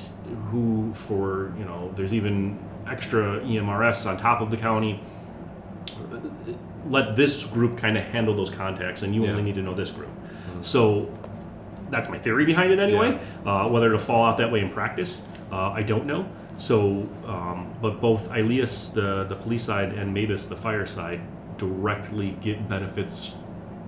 who 0.50 0.92
for 0.94 1.52
you 1.58 1.64
know 1.64 1.92
there's 1.96 2.12
even 2.12 2.58
extra 2.86 3.40
EMRS 3.40 4.06
on 4.06 4.16
top 4.16 4.40
of 4.40 4.50
the 4.50 4.56
county. 4.56 5.00
Let 6.88 7.14
this 7.16 7.44
group 7.44 7.76
kind 7.76 7.98
of 7.98 8.04
handle 8.04 8.34
those 8.34 8.50
contacts, 8.50 9.02
and 9.02 9.14
you 9.14 9.24
Yeah. 9.24 9.30
only 9.30 9.42
need 9.42 9.54
to 9.56 9.62
know 9.62 9.74
this 9.74 9.90
group. 9.90 10.08
So 10.62 11.08
that's 11.90 12.08
my 12.08 12.16
theory 12.16 12.44
behind 12.44 12.72
it 12.72 12.78
anyway. 12.78 13.18
Uh, 13.44 13.68
whether 13.68 13.86
it'll 13.86 13.98
fall 13.98 14.24
out 14.24 14.36
that 14.38 14.50
way 14.50 14.60
in 14.60 14.68
practice, 14.70 15.22
uh, 15.52 15.70
I 15.70 15.82
don't 15.82 16.06
know. 16.06 16.24
So, 16.56 17.06
um, 17.26 17.68
but 17.80 18.00
both 18.00 18.30
ILEAS, 18.30 18.92
the 18.92 19.24
the 19.28 19.36
police 19.36 19.62
side, 19.62 19.92
and 19.94 20.14
MABAS, 20.14 20.48
the 20.48 20.56
fire 20.56 20.86
side, 20.86 21.20
directly 21.58 22.36
get 22.40 22.68
benefits 22.68 23.32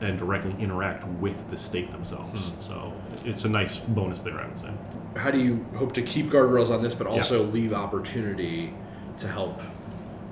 and 0.01 0.19
directly 0.19 0.55
interact 0.59 1.07
with 1.21 1.49
the 1.51 1.57
state 1.57 1.91
themselves. 1.93 2.51
So 2.61 2.93
it's 3.25 3.45
a 3.45 3.49
nice 3.49 3.79
bonus 3.79 4.21
there, 4.21 4.41
I 4.41 4.47
would 4.49 4.59
say. 4.59 4.71
How 5.17 5.31
do 5.31 5.39
you 5.39 5.65
hope 5.77 5.93
to 5.95 6.03
keep 6.03 6.29
guardrails 6.31 6.71
on 6.71 6.83
this, 6.83 6.95
but 6.95 7.07
also 7.07 7.45
leave 7.45 7.73
opportunity 7.73 8.75
to 9.19 9.29
help 9.29 9.61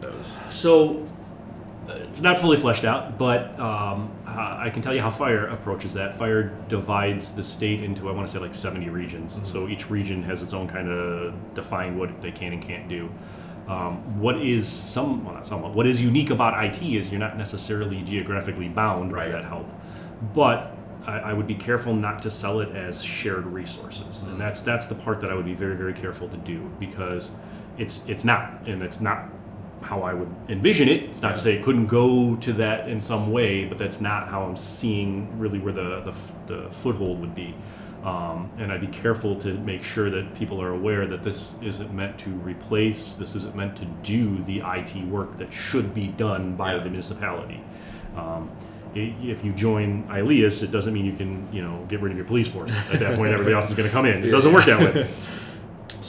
those? 0.01 0.33
So 0.49 1.07
it's 1.97 2.21
not 2.21 2.39
fully 2.39 2.57
fleshed 2.57 2.85
out, 2.85 3.19
but 3.19 3.59
um, 3.59 4.11
I 4.27 4.71
can 4.71 4.83
tell 4.83 4.95
you 4.95 5.01
how 5.01 5.11
fire 5.11 5.47
approaches 5.47 5.93
that. 5.95 6.17
Fire 6.17 6.57
divides 6.69 7.31
the 7.31 7.43
state 7.43 7.83
into 7.83 8.09
I 8.09 8.13
want 8.13 8.27
to 8.27 8.33
say 8.33 8.39
like 8.39 8.55
70 8.55 8.89
regions. 8.89 9.41
So 9.45 9.69
each 9.69 9.91
region 9.91 10.23
has 10.25 10.43
its 10.43 10.53
own 10.53 10.69
kind 10.69 10.89
of 10.91 11.35
define 11.55 11.99
what 11.99 12.21
they 12.23 12.31
can 12.33 12.53
and 12.53 12.63
can't 12.63 12.89
do. 12.89 13.11
Um, 13.69 14.21
what 14.21 14.41
is 14.41 14.67
some 14.67 15.25
well 15.25 15.35
not 15.35 15.47
somewhat 15.47 15.75
what 15.75 15.87
is 15.87 16.03
unique 16.03 16.31
about 16.31 16.65
IT 16.65 16.83
is 16.83 17.11
you're 17.11 17.21
not 17.21 17.37
necessarily 17.39 18.03
geographically 18.03 18.69
bound 18.69 19.13
Right. 19.13 19.27
by 19.27 19.33
that 19.33 19.45
help, 19.45 19.69
but 20.35 20.77
I, 21.07 21.19
I 21.19 21.33
would 21.33 21.47
be 21.47 21.55
careful 21.55 21.95
not 21.95 22.21
to 22.23 22.31
sell 22.33 22.61
it 22.61 22.75
as 22.75 23.01
shared 23.03 23.47
resources, 23.47 24.25
and 24.25 24.41
that's 24.41 24.61
that's 24.63 24.87
the 24.87 24.97
part 24.97 25.21
that 25.21 25.31
I 25.31 25.35
would 25.35 25.45
be 25.45 25.55
very 25.55 25.77
very 25.77 25.93
careful 25.93 26.29
to 26.31 26.37
do 26.39 26.69
because 26.81 27.31
it's 27.79 28.03
it's 28.09 28.25
not, 28.25 28.67
and 28.67 28.83
it's 28.83 29.01
not 29.01 29.29
how 29.83 30.03
I 30.03 30.15
would 30.15 30.29
envision 30.49 30.89
it. 30.89 31.05
It's 31.05 31.23
not 31.23 31.35
to 31.37 31.41
say 31.41 31.55
it 31.55 31.63
couldn't 31.65 31.87
go 31.87 32.37
to 32.37 32.53
that 32.55 32.89
in 32.89 33.01
some 33.01 33.33
way, 33.33 33.65
but 33.65 33.79
that's 33.79 34.01
not 34.01 34.29
how 34.29 34.43
I'm 34.43 34.57
seeing 34.57 35.39
really 35.39 35.59
where 35.59 35.73
the 35.73 36.01
the, 36.47 36.55
the 36.55 36.71
foothold 36.71 37.21
would 37.21 37.35
be. 37.35 37.55
Um, 38.05 38.51
and 38.59 38.73
I'd 38.73 38.81
be 38.81 38.87
careful 38.87 39.39
to 39.41 39.53
make 39.59 39.83
sure 39.83 40.09
that 40.09 40.35
people 40.35 40.61
are 40.63 40.71
aware 40.71 41.07
that 41.07 41.23
this 41.23 41.55
isn't 41.61 41.93
meant 41.93 42.17
to 42.21 42.31
replace, 42.31 43.13
this 43.13 43.35
isn't 43.37 43.55
meant 43.55 43.77
to 43.77 43.85
do 44.03 44.43
the 44.45 44.63
IT 44.65 44.97
work 45.05 45.37
that 45.39 45.53
should 45.53 45.93
be 45.93 46.07
done 46.09 46.57
by 46.57 46.73
Yeah. 46.75 46.79
the 46.83 46.89
municipality. 46.89 47.61
Um, 48.17 48.51
if 48.95 49.45
you 49.45 49.53
join 49.53 50.05
ILEAS, 50.09 50.63
it 50.63 50.71
doesn't 50.71 50.95
mean 50.95 51.05
you 51.05 51.13
can, 51.13 51.47
you 51.53 51.63
know, 51.63 51.85
get 51.89 52.01
rid 52.01 52.11
of 52.11 52.17
your 52.17 52.27
police 52.27 52.49
force. 52.49 52.73
At 52.91 53.01
that 53.01 53.17
point, 53.17 53.33
everybody 53.33 53.55
else 53.55 53.69
is 53.69 53.77
going 53.77 53.89
to 53.89 53.93
come 53.93 54.07
in. 54.07 54.25
It 54.25 54.31
doesn't 54.33 54.53
work 54.53 54.65
that 54.65 54.81
way. 54.81 55.09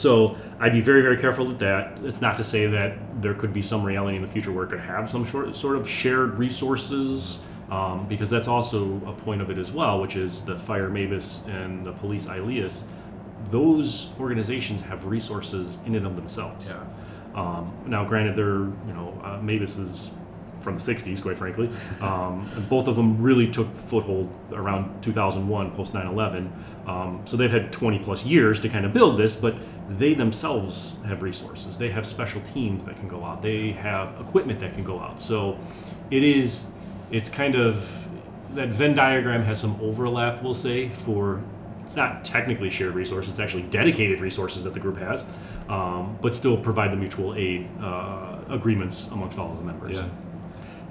So 0.02 0.36
I'd 0.58 0.72
be 0.72 0.80
very, 0.80 1.00
very 1.00 1.16
careful 1.16 1.46
with 1.46 1.60
that. 1.60 1.96
It's 2.02 2.20
not 2.20 2.36
to 2.38 2.42
say 2.44 2.66
that 2.66 3.22
there 3.22 3.34
could 3.34 3.52
be 3.52 3.62
some 3.62 3.84
reality 3.84 4.16
in 4.16 4.22
the 4.22 4.28
future 4.28 4.50
where 4.50 4.64
it 4.64 4.70
could 4.70 4.80
have 4.80 5.08
some 5.08 5.24
short, 5.24 5.54
sort 5.54 5.76
of 5.76 5.88
shared 5.88 6.34
resources, 6.34 7.38
um, 7.70 8.08
because 8.08 8.28
that's 8.28 8.48
also 8.48 9.00
a 9.06 9.12
point 9.12 9.40
of 9.40 9.48
it 9.48 9.58
as 9.58 9.70
well, 9.70 10.00
which 10.00 10.16
is 10.16 10.42
the 10.42 10.58
Fire 10.58 10.90
MABAS 10.90 11.46
and 11.46 11.86
the 11.86 11.92
Police 11.92 12.26
ILEAS. 12.26 12.82
Those 13.50 14.08
organizations 14.18 14.80
have 14.80 15.06
resources 15.06 15.78
in 15.86 15.94
and 15.94 16.04
of 16.04 16.16
themselves. 16.16 16.66
Yeah. 16.66 16.84
Um, 17.40 17.72
now, 17.86 18.04
granted, 18.04 18.34
they're 18.34 18.66
you 18.88 18.92
know 18.92 19.16
uh, 19.22 19.38
MABAS 19.38 19.78
is 19.78 20.10
from 20.62 20.76
the 20.76 20.80
'60s, 20.80 21.20
quite 21.20 21.38
frankly. 21.38 21.70
Um, 22.00 22.48
both 22.68 22.88
of 22.88 22.96
them 22.96 23.20
really 23.20 23.50
took 23.50 23.74
foothold 23.74 24.30
around 24.52 25.02
2001, 25.02 25.72
post 25.72 25.92
9/11. 25.92 26.50
Um, 26.86 27.22
so 27.24 27.36
they've 27.36 27.50
had 27.50 27.72
20 27.72 28.00
plus 28.00 28.24
years 28.24 28.60
to 28.60 28.68
kind 28.68 28.84
of 28.84 28.92
build 28.92 29.16
this, 29.16 29.36
but 29.36 29.54
they 29.90 30.14
themselves 30.14 30.94
have 31.06 31.22
resources. 31.22 31.78
They 31.78 31.90
have 31.90 32.04
special 32.04 32.40
teams 32.52 32.84
that 32.84 32.96
can 32.96 33.08
go 33.08 33.24
out. 33.24 33.42
They 33.42 33.72
have 33.72 34.20
equipment 34.20 34.58
that 34.60 34.74
can 34.74 34.82
go 34.82 34.98
out. 34.98 35.20
So 35.20 35.58
it 36.10 36.24
is, 36.24 36.66
it's 37.10 37.28
kind 37.28 37.54
of 37.54 38.08
that 38.54 38.68
Venn 38.68 38.94
diagram 38.94 39.42
has 39.42 39.60
some 39.60 39.78
overlap, 39.80 40.42
we'll 40.42 40.54
say, 40.54 40.88
for 40.88 41.42
it's 41.84 41.96
not 41.96 42.24
technically 42.24 42.70
shared 42.70 42.94
resources, 42.94 43.30
it's 43.30 43.40
actually 43.40 43.64
dedicated 43.64 44.20
resources 44.20 44.64
that 44.64 44.74
the 44.74 44.80
group 44.80 44.96
has, 44.96 45.24
um, 45.68 46.16
but 46.22 46.34
still 46.34 46.56
provide 46.56 46.90
the 46.90 46.96
mutual 46.96 47.34
aid 47.34 47.68
uh, 47.80 48.38
agreements 48.48 49.08
amongst 49.08 49.38
all 49.38 49.52
of 49.52 49.58
the 49.58 49.64
members. 49.64 49.96
Yeah. 49.96 50.08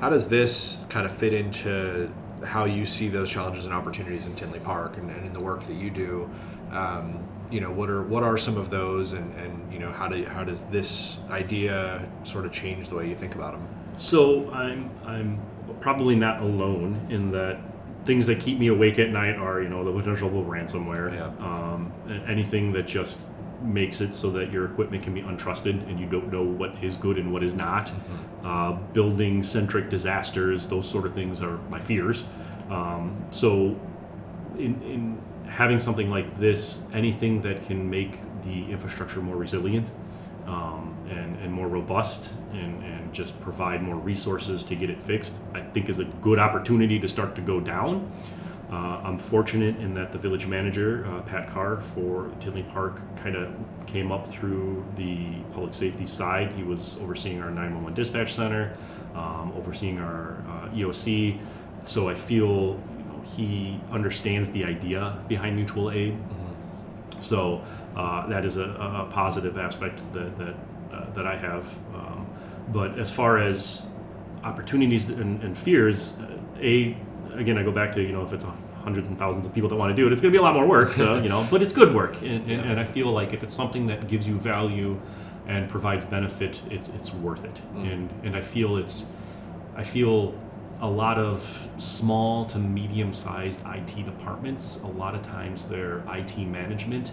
How 0.02 0.10
does 0.10 0.28
this 0.28 0.80
kind 0.90 1.06
of 1.06 1.12
fit 1.12 1.32
into 1.32 2.12
how 2.44 2.66
you 2.66 2.86
see 2.86 3.08
those 3.08 3.30
challenges 3.30 3.68
and 3.68 3.74
opportunities 3.74 4.26
in 4.26 4.36
Tinley 4.36 4.60
Park 4.60 4.98
and, 4.98 5.12
and 5.12 5.28
in 5.28 5.32
the 5.32 5.40
work 5.40 5.66
that 5.68 5.76
you 5.76 5.92
do? 5.92 6.28
Um, 6.72 7.24
you 7.52 7.62
know, 7.62 7.72
what 7.72 7.88
are 7.90 8.02
what 8.04 8.24
are 8.24 8.38
some 8.38 8.58
of 8.58 8.72
those, 8.72 9.14
and, 9.14 9.32
and 9.36 9.72
you 9.72 9.78
know, 9.78 9.92
how 9.92 10.08
do 10.08 10.26
how 10.26 10.44
does 10.44 10.64
this 10.64 11.20
idea 11.30 12.10
sort 12.24 12.46
of 12.46 12.52
change 12.52 12.90
the 12.90 12.96
way 12.96 13.08
you 13.08 13.16
think 13.16 13.36
about 13.36 13.54
them? 13.54 13.68
So 14.00 14.50
I'm 14.52 14.90
I'm 15.06 15.40
probably 15.82 16.16
not 16.16 16.42
alone 16.42 17.08
in 17.12 17.30
that 17.32 17.60
things 18.06 18.26
that 18.26 18.40
keep 18.40 18.58
me 18.58 18.68
awake 18.68 18.98
at 18.98 19.10
night 19.12 19.36
are 19.36 19.62
you 19.62 19.70
know 19.70 19.84
the 19.84 19.92
potential 19.92 20.28
of 20.30 20.48
ransomware, 20.48 21.14
Yeah. 21.14 21.26
um, 21.46 21.94
anything 22.28 22.72
that 22.72 22.88
just 22.88 23.20
makes 23.62 24.02
it 24.02 24.14
so 24.14 24.30
that 24.32 24.52
your 24.52 24.66
equipment 24.66 25.04
can 25.04 25.14
be 25.14 25.22
untrusted 25.22 25.88
and 25.88 26.00
you 26.00 26.06
don't 26.06 26.32
know 26.32 26.44
what 26.44 26.72
is 26.84 26.96
good 26.96 27.18
and 27.18 27.32
what 27.32 27.44
is 27.44 27.54
not. 27.54 27.92
Uh, 28.44 28.74
building 28.94 29.44
centric 29.44 29.90
disasters, 29.90 30.68
those 30.68 30.90
sort 30.90 31.06
of 31.06 31.14
things 31.14 31.42
are 31.42 31.58
my 31.70 31.80
fears. 31.80 32.26
Um, 32.70 33.24
so 33.32 33.80
in, 34.58 34.82
in 34.82 35.22
having 35.48 35.80
something 35.80 36.10
like 36.10 36.40
this, 36.40 36.80
anything 36.94 37.42
that 37.42 37.66
can 37.68 37.90
make 37.90 38.20
the 38.44 38.72
infrastructure 38.72 39.22
more 39.22 39.36
resilient 39.36 39.92
um, 40.48 40.96
and, 41.10 41.38
and 41.38 41.52
more 41.52 41.68
robust 41.68 42.30
and, 42.54 42.84
and 42.84 43.14
just 43.14 43.40
provide 43.42 43.84
more 43.84 43.96
resources 43.96 44.64
to 44.64 44.76
get 44.76 44.90
it 44.90 45.02
fixed, 45.02 45.36
I 45.54 45.62
think 45.62 45.90
is 45.90 46.00
a 46.00 46.06
good 46.06 46.40
opportunity 46.40 47.00
to 47.00 47.08
start 47.08 47.36
to 47.36 47.42
go 47.42 47.60
down. 47.60 48.12
Uh, 48.72 49.02
I'm 49.04 49.20
fortunate 49.20 49.76
in 49.78 49.94
that 49.96 50.14
the 50.14 50.18
village 50.18 50.48
manager, 50.48 51.06
uh, 51.08 51.22
Pat 51.24 51.50
Carr, 51.50 51.82
for 51.82 52.32
Tinley 52.40 52.64
Park, 52.64 53.02
kind 53.18 53.36
of 53.36 53.54
came 53.86 54.14
up 54.14 54.28
through 54.28 54.86
the 54.96 55.34
public 55.54 55.74
safety 55.74 56.08
side. 56.08 56.54
He 56.54 56.64
was 56.64 56.96
overseeing 57.02 57.42
our 57.42 57.50
911 57.50 57.94
dispatch 57.94 58.34
center, 58.34 58.78
um, 59.14 59.52
overseeing 59.58 60.00
our 60.00 60.38
uh, 60.48 60.70
EOC. 60.70 61.38
So 61.86 62.08
I 62.08 62.16
feel 62.16 62.80
you 62.98 63.06
know, 63.10 63.22
he 63.36 63.80
understands 63.92 64.50
the 64.52 64.64
idea 64.64 65.20
behind 65.28 65.58
mutual 65.58 65.92
aid. 65.92 66.18
So 67.20 67.64
uh, 67.96 68.28
that 68.28 68.46
is 68.46 68.58
a, 68.58 68.64
a 68.64 69.04
a 69.04 69.08
positive 69.12 69.58
aspect 69.58 70.00
that 70.14 70.38
that, 70.38 70.56
uh, 70.92 71.10
that 71.12 71.28
I 71.28 71.38
have. 71.38 71.66
Um, 71.94 72.28
but 72.70 72.98
as 72.98 73.12
far 73.12 73.38
as 73.38 73.86
opportunities 74.44 75.10
and, 75.10 75.42
and 75.44 75.58
fears, 75.58 76.14
uh, 76.20 76.38
a 76.60 76.98
again 77.36 77.58
I 77.58 77.64
go 77.64 77.72
back 77.72 77.94
to 77.94 78.02
you 78.02 78.12
know 78.12 78.24
if 78.24 78.34
it's 78.34 78.46
hundreds 78.84 79.08
and 79.08 79.18
thousands 79.18 79.46
of 79.46 79.54
people 79.54 79.70
that 79.70 79.76
want 79.76 79.96
to 79.96 80.02
do 80.02 80.08
it, 80.08 80.14
it's 80.14 80.22
going 80.22 80.32
to 80.32 80.38
be 80.38 80.42
a 80.42 80.44
lot 80.44 80.56
more 80.56 80.68
work. 80.68 80.94
So, 80.94 81.22
you 81.22 81.30
know, 81.30 81.48
but 81.52 81.62
it's 81.62 81.74
good 81.74 81.94
work, 81.94 82.20
and, 82.22 82.48
and, 82.48 82.72
and 82.72 82.80
I 82.80 82.84
feel 82.84 83.12
like 83.12 83.32
if 83.32 83.44
it's 83.44 83.54
something 83.54 83.86
that 83.88 84.08
gives 84.08 84.28
you 84.28 84.40
value 84.40 85.00
and 85.48 85.70
provides 85.70 86.06
benefit, 86.06 86.62
it's 86.70 86.90
it's 86.90 87.14
worth 87.14 87.46
it. 87.46 87.62
Mm. 87.76 87.94
And 87.94 88.10
and 88.24 88.36
I 88.36 88.42
feel 88.42 88.78
it's 88.78 89.06
I 89.76 89.84
feel 89.84 90.36
a 90.82 90.90
lot 90.90 91.20
of 91.20 91.70
small 91.78 92.44
to 92.44 92.58
medium 92.58 93.14
sized 93.14 93.62
IT 93.68 94.04
departments, 94.04 94.80
a 94.84 94.88
lot 94.88 95.14
of 95.14 95.22
times 95.22 95.68
their 95.68 96.04
IT 96.12 96.38
management 96.40 97.12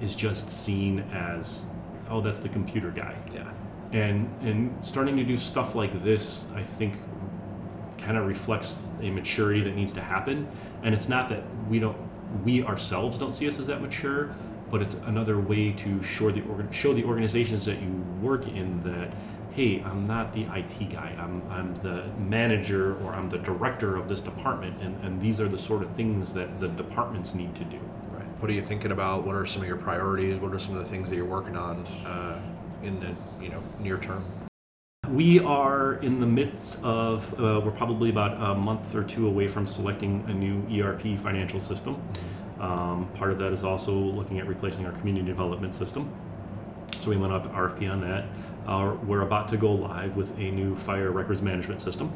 is 0.00 0.16
just 0.16 0.50
seen 0.50 1.00
as, 1.12 1.66
oh, 2.10 2.20
that's 2.20 2.40
the 2.40 2.48
computer 2.48 2.90
guy. 2.90 3.14
Yeah. 3.32 3.50
And, 3.92 4.28
and 4.42 4.84
starting 4.84 5.16
to 5.16 5.24
do 5.24 5.36
stuff 5.36 5.76
like 5.76 6.02
this, 6.02 6.44
I 6.56 6.64
think, 6.64 6.94
kind 8.04 8.18
of 8.18 8.26
reflects 8.26 8.90
a 9.00 9.10
maturity 9.10 9.62
that 9.62 9.74
needs 9.74 9.92
to 9.94 10.00
happen. 10.00 10.46
And 10.82 10.94
it's 10.94 11.08
not 11.08 11.28
that 11.30 11.42
we 11.68 11.78
don't 11.78 11.96
we 12.44 12.62
ourselves 12.62 13.16
don't 13.16 13.32
see 13.32 13.48
us 13.48 13.58
as 13.58 13.66
that 13.68 13.80
mature, 13.80 14.34
but 14.70 14.82
it's 14.82 14.94
another 15.06 15.40
way 15.40 15.72
to 15.72 16.02
show 16.02 16.30
the 16.30 16.42
show 16.70 16.92
the 16.94 17.04
organizations 17.04 17.64
that 17.64 17.80
you 17.80 17.90
work 18.20 18.46
in 18.46 18.82
that 18.82 19.12
hey, 19.54 19.80
I'm 19.84 20.06
not 20.06 20.32
the 20.32 20.42
IT 20.52 20.90
guy. 20.90 21.16
I'm, 21.16 21.40
I'm 21.48 21.74
the 21.76 22.06
manager 22.18 22.96
or 23.04 23.12
I'm 23.12 23.30
the 23.30 23.38
director 23.38 23.96
of 23.96 24.08
this 24.08 24.20
department, 24.20 24.82
and, 24.82 25.02
and 25.04 25.20
these 25.20 25.40
are 25.40 25.48
the 25.48 25.58
sort 25.58 25.84
of 25.84 25.90
things 25.90 26.34
that 26.34 26.58
the 26.58 26.66
departments 26.66 27.34
need 27.34 27.54
to 27.54 27.64
do. 27.64 27.78
Right. 28.10 28.26
What 28.40 28.50
are 28.50 28.52
you 28.52 28.62
thinking 28.62 28.90
about? 28.90 29.24
What 29.24 29.36
are 29.36 29.46
some 29.46 29.62
of 29.62 29.68
your 29.68 29.76
priorities? 29.76 30.40
What 30.40 30.52
are 30.52 30.58
some 30.58 30.76
of 30.76 30.82
the 30.82 30.90
things 30.90 31.08
that 31.08 31.14
you're 31.16 31.24
working 31.24 31.56
on 31.56 31.86
uh, 32.04 32.42
in 32.82 32.98
the 32.98 33.14
you 33.40 33.50
know 33.50 33.62
near 33.78 33.98
term? 33.98 34.24
We 35.14 35.38
are 35.38 35.94
in 36.02 36.18
the 36.18 36.26
midst 36.26 36.82
of, 36.82 37.32
uh, 37.34 37.60
we're 37.64 37.70
probably 37.70 38.10
about 38.10 38.32
a 38.50 38.58
month 38.58 38.96
or 38.96 39.04
two 39.04 39.28
away 39.28 39.46
from 39.46 39.64
selecting 39.64 40.24
a 40.26 40.34
new 40.34 40.66
ERP 40.82 41.16
financial 41.16 41.60
system. 41.60 42.02
Um, 42.58 43.08
part 43.14 43.30
of 43.30 43.38
that 43.38 43.52
is 43.52 43.62
also 43.62 43.92
looking 43.92 44.40
at 44.40 44.48
replacing 44.48 44.86
our 44.86 44.90
community 44.90 45.24
development 45.24 45.76
system. 45.76 46.12
So 47.00 47.10
we 47.10 47.16
went 47.16 47.32
out 47.32 47.44
to 47.44 47.50
RFP 47.50 47.88
on 47.92 48.00
that. 48.00 48.24
Uh, 48.66 48.96
we're 49.04 49.20
about 49.20 49.46
to 49.50 49.56
go 49.56 49.70
live 49.70 50.16
with 50.16 50.36
a 50.36 50.50
new 50.50 50.74
fire 50.74 51.12
records 51.12 51.40
management 51.40 51.80
system. 51.80 52.12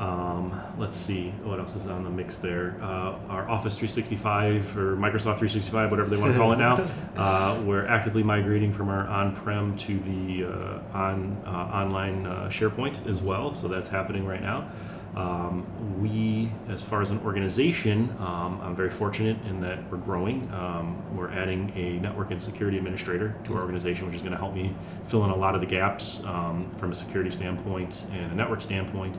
Um, 0.00 0.58
let's 0.78 0.96
see 0.96 1.28
what 1.44 1.58
else 1.58 1.76
is 1.76 1.86
on 1.86 2.04
the 2.04 2.10
mix 2.10 2.38
there. 2.38 2.78
Uh, 2.80 3.18
our 3.28 3.48
Office 3.50 3.76
365 3.76 4.78
or 4.78 4.96
Microsoft 4.96 5.36
365, 5.36 5.90
whatever 5.90 6.08
they 6.08 6.16
want 6.16 6.32
to 6.32 6.38
call 6.38 6.52
it 6.52 6.56
now. 6.56 6.74
Uh, 7.20 7.60
we're 7.66 7.86
actively 7.86 8.22
migrating 8.22 8.72
from 8.72 8.88
our 8.88 9.06
on-prem 9.06 9.76
to 9.76 9.98
the 10.00 10.44
uh, 10.46 10.96
on 10.96 11.36
uh, 11.44 11.50
online 11.50 12.24
uh, 12.24 12.48
SharePoint 12.48 13.06
as 13.06 13.20
well. 13.20 13.54
So 13.54 13.68
that's 13.68 13.90
happening 13.90 14.24
right 14.24 14.40
now. 14.40 14.70
Um, 15.16 15.66
we, 16.00 16.52
as 16.72 16.82
far 16.82 17.02
as 17.02 17.10
an 17.10 17.18
organization, 17.24 18.14
um, 18.20 18.60
I'm 18.62 18.76
very 18.76 18.90
fortunate 18.90 19.36
in 19.46 19.60
that 19.60 19.90
we're 19.90 19.98
growing. 19.98 20.50
Um, 20.52 21.16
we're 21.16 21.30
adding 21.30 21.72
a 21.74 21.98
network 22.00 22.30
and 22.30 22.40
security 22.40 22.78
administrator 22.78 23.34
to 23.44 23.54
our 23.54 23.60
organization, 23.60 24.06
which 24.06 24.14
is 24.14 24.22
going 24.22 24.32
to 24.32 24.38
help 24.38 24.54
me 24.54 24.74
fill 25.06 25.24
in 25.24 25.30
a 25.30 25.36
lot 25.36 25.54
of 25.54 25.60
the 25.60 25.66
gaps 25.66 26.22
um, 26.24 26.70
from 26.78 26.92
a 26.92 26.94
security 26.94 27.30
standpoint 27.30 28.06
and 28.12 28.32
a 28.32 28.34
network 28.34 28.62
standpoint. 28.62 29.16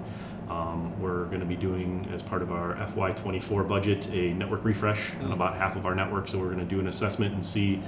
Um, 0.51 0.99
we're 0.99 1.25
going 1.25 1.39
to 1.39 1.45
be 1.45 1.55
doing, 1.55 2.09
as 2.13 2.21
part 2.21 2.41
of 2.41 2.51
our 2.51 2.75
FY24 2.75 3.67
budget, 3.67 4.07
a 4.07 4.33
network 4.33 4.65
refresh 4.65 5.13
on 5.21 5.31
about 5.31 5.55
half 5.55 5.77
of 5.77 5.85
our 5.85 5.95
network. 5.95 6.27
So 6.27 6.37
we're 6.39 6.47
going 6.47 6.59
to 6.59 6.65
do 6.65 6.79
an 6.79 6.87
assessment 6.87 7.33
and 7.33 7.43
see 7.43 7.81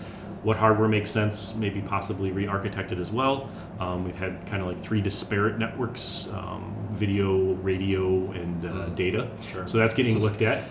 what 0.43 0.55
hardware 0.55 0.87
makes 0.87 1.11
sense, 1.11 1.55
maybe 1.55 1.81
possibly 1.81 2.31
re-architect 2.31 2.91
it 2.91 2.99
as 2.99 3.11
well. 3.11 3.49
Um, 3.79 4.05
we've 4.05 4.15
had 4.15 4.45
kind 4.45 4.61
of 4.61 4.67
like 4.69 4.79
three 4.79 5.01
disparate 5.01 5.57
networks, 5.57 6.27
um, 6.31 6.73
video, 6.91 7.53
radio, 7.55 8.31
and 8.31 8.65
uh, 8.65 8.89
data. 8.89 9.29
Sure. 9.51 9.67
So 9.67 9.77
that's 9.77 9.93
getting 9.93 10.19
looked 10.19 10.41
at. 10.41 10.63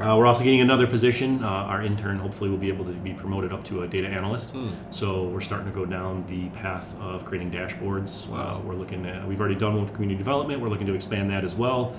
Uh, 0.00 0.16
we're 0.16 0.26
also 0.26 0.44
getting 0.44 0.60
another 0.60 0.86
position. 0.86 1.42
Uh, 1.42 1.48
our 1.48 1.82
intern 1.82 2.18
hopefully 2.18 2.48
will 2.50 2.56
be 2.58 2.68
able 2.68 2.84
to 2.84 2.92
be 2.92 3.12
promoted 3.12 3.52
up 3.52 3.64
to 3.64 3.82
a 3.82 3.86
data 3.88 4.06
analyst. 4.06 4.54
So 4.90 5.24
we're 5.24 5.40
starting 5.40 5.66
to 5.66 5.72
go 5.74 5.84
down 5.84 6.24
the 6.28 6.48
path 6.50 6.94
of 7.00 7.24
creating 7.24 7.50
dashboards. 7.50 8.28
Wow. 8.28 8.58
Uh, 8.58 8.66
we're 8.66 8.74
looking 8.74 9.04
at. 9.06 9.26
We've 9.26 9.40
already 9.40 9.56
done 9.56 9.72
one 9.72 9.82
with 9.82 9.92
community 9.94 10.16
development. 10.18 10.60
We're 10.60 10.68
looking 10.68 10.86
to 10.86 10.94
expand 10.94 11.30
that 11.30 11.44
as 11.44 11.54
well. 11.54 11.96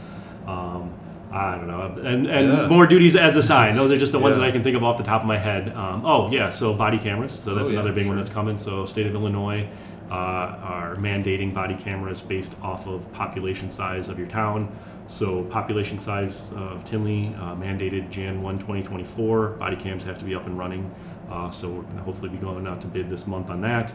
Um, 0.47 0.93
I 1.31 1.55
don't 1.55 1.67
know, 1.67 1.81
and 2.03 2.25
and 2.25 2.47
Yeah. 2.47 2.67
more 2.67 2.87
duties 2.87 3.15
as 3.15 3.37
assigned. 3.37 3.77
Those 3.77 3.91
are 3.91 3.97
just 3.97 4.11
the 4.13 4.17
ones 4.17 4.35
Yeah. 4.37 4.41
that 4.43 4.49
I 4.49 4.51
can 4.51 4.63
think 4.63 4.75
of 4.75 4.83
off 4.83 4.97
the 4.97 5.03
top 5.03 5.21
of 5.21 5.27
my 5.27 5.37
head. 5.37 5.71
Um, 5.75 6.03
oh 6.03 6.31
yeah, 6.31 6.49
so 6.49 6.73
body 6.73 6.97
cameras. 6.97 7.33
So 7.33 7.53
that's 7.53 7.69
Oh, 7.69 7.73
yeah, 7.73 7.79
another 7.79 7.93
big 7.93 8.07
one 8.07 8.15
that's 8.17 8.29
coming. 8.31 8.57
So 8.57 8.85
state 8.87 9.05
of 9.05 9.13
Illinois 9.13 9.67
uh, 10.09 10.13
are 10.15 10.95
mandating 10.95 11.53
body 11.53 11.75
cameras 11.75 12.19
based 12.21 12.55
off 12.63 12.87
of 12.87 13.11
population 13.13 13.69
size 13.69 14.09
of 14.09 14.17
your 14.17 14.27
town. 14.27 14.69
So 15.09 15.43
population 15.45 15.97
size 15.97 16.51
of 16.55 16.85
Tinley 16.85 17.35
uh, 17.35 17.55
mandated 17.55 18.11
Jan 18.11 18.43
1, 18.43 18.59
2024. 18.59 19.49
Body 19.49 19.75
cams 19.75 20.03
have 20.03 20.19
to 20.19 20.23
be 20.23 20.35
up 20.35 20.45
and 20.45 20.57
running. 20.57 20.93
Uh, 21.29 21.49
so 21.49 21.67
we're 21.67 21.81
going 21.81 21.97
to 21.97 22.03
hopefully 22.03 22.29
be 22.29 22.37
going 22.37 22.67
out 22.67 22.79
to 22.81 22.87
bid 22.87 23.09
this 23.09 23.25
month 23.25 23.49
on 23.49 23.59
that. 23.61 23.91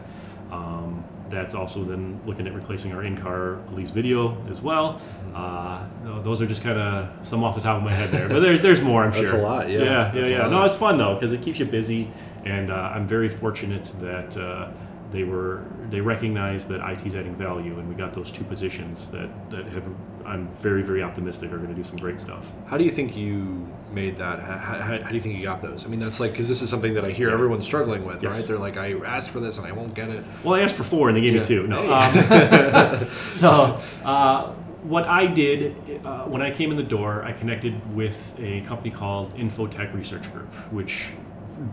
Um, 0.51 1.05
that's 1.29 1.55
also 1.55 1.83
then 1.85 2.19
looking 2.25 2.45
at 2.47 2.53
replacing 2.53 2.93
our 2.93 3.01
in-car 3.01 3.55
police 3.67 3.91
video 3.91 4.37
as 4.51 4.61
well. 4.61 5.01
Uh, 5.33 5.87
those 6.21 6.41
are 6.41 6.45
just 6.45 6.61
kind 6.61 6.77
of 6.77 7.27
some 7.27 7.43
off 7.43 7.55
the 7.55 7.61
top 7.61 7.77
of 7.77 7.83
my 7.83 7.93
head 7.93 8.11
there, 8.11 8.27
but 8.27 8.41
there, 8.41 8.57
there's 8.57 8.81
more. 8.81 9.05
I'm 9.05 9.11
That's 9.13 9.29
sure. 9.29 9.39
a 9.39 9.43
lot, 9.43 9.69
yeah. 9.69 9.83
Yeah, 9.83 10.15
yeah, 10.15 10.25
yeah. 10.25 10.47
No, 10.47 10.63
it's 10.63 10.75
fun 10.75 10.97
though 10.97 11.15
because 11.15 11.31
it 11.31 11.41
keeps 11.41 11.59
you 11.59 11.65
busy, 11.65 12.11
and 12.43 12.71
uh, 12.71 12.91
I'm 12.93 13.07
very 13.07 13.29
fortunate 13.29 13.91
that 14.01 14.37
uh, 14.37 14.69
they 15.11 15.23
were 15.23 15.63
they 15.89 16.01
recognized 16.01 16.67
that 16.67 16.87
IT's 16.87 17.15
adding 17.15 17.35
value, 17.35 17.79
and 17.79 17.89
we 17.89 17.95
got 17.95 18.13
those 18.13 18.29
two 18.29 18.43
positions 18.43 19.09
that 19.09 19.29
that 19.49 19.65
have. 19.67 19.87
I'm 20.25 20.47
very 20.49 20.81
very 20.83 21.03
optimistic 21.03 21.51
are 21.51 21.57
going 21.57 21.69
to 21.69 21.75
do 21.75 21.83
some 21.83 21.97
great 21.97 22.19
stuff. 22.19 22.51
How 22.67 22.77
do 22.77 22.83
you 22.83 22.91
think 22.91 23.15
you 23.15 23.67
made 23.91 24.17
that? 24.17 24.39
How, 24.39 24.57
how, 24.57 25.01
how 25.01 25.09
do 25.09 25.15
you 25.15 25.21
think 25.21 25.37
you 25.37 25.43
got 25.43 25.61
those? 25.61 25.85
I 25.85 25.87
mean, 25.87 25.99
that's 25.99 26.19
like 26.19 26.31
because 26.31 26.47
this 26.47 26.61
is 26.61 26.69
something 26.69 26.93
that 26.95 27.05
I 27.05 27.11
hear 27.11 27.29
everyone's 27.29 27.65
struggling 27.65 28.05
with, 28.05 28.23
Yes. 28.23 28.35
right? 28.37 28.47
They're 28.47 28.57
like, 28.57 28.77
I 28.77 28.93
asked 29.05 29.29
for 29.29 29.39
this 29.39 29.57
and 29.57 29.65
I 29.67 29.71
won't 29.71 29.93
get 29.93 30.09
it. 30.09 30.23
Well, 30.43 30.55
I 30.55 30.61
asked 30.63 30.75
for 30.75 30.83
four, 30.83 31.09
and 31.09 31.17
they 31.17 31.21
gave 31.21 31.33
Yeah. 31.33 31.41
me 31.41 31.45
two. 31.47 31.67
No. 31.67 31.81
Hey. 31.81 32.71
Um, 32.71 33.07
so, 33.29 33.81
uh, 34.03 34.51
what 34.83 35.05
I 35.05 35.25
did 35.25 35.75
uh, 36.05 36.25
when 36.25 36.41
I 36.41 36.51
came 36.51 36.69
in 36.71 36.77
the 36.77 36.83
door, 36.83 37.23
I 37.23 37.31
connected 37.33 37.95
with 37.95 38.35
a 38.39 38.61
company 38.61 38.91
called 38.91 39.35
Infotech 39.35 39.93
Research 39.95 40.31
Group, 40.31 40.53
which 40.71 41.07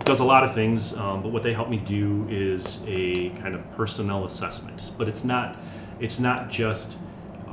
does 0.05 0.21
a 0.21 0.25
lot 0.25 0.45
of 0.45 0.55
things. 0.55 0.95
Um, 0.97 1.23
but 1.23 1.33
what 1.33 1.43
they 1.43 1.53
help 1.53 1.69
me 1.69 1.77
do 1.79 2.27
is 2.31 2.81
a 2.87 3.31
kind 3.41 3.55
of 3.55 3.71
personnel 3.77 4.25
assessment. 4.25 4.93
But 4.97 5.09
it's 5.09 5.25
not. 5.25 5.57
It's 6.01 6.19
not 6.21 6.51
just. 6.51 6.97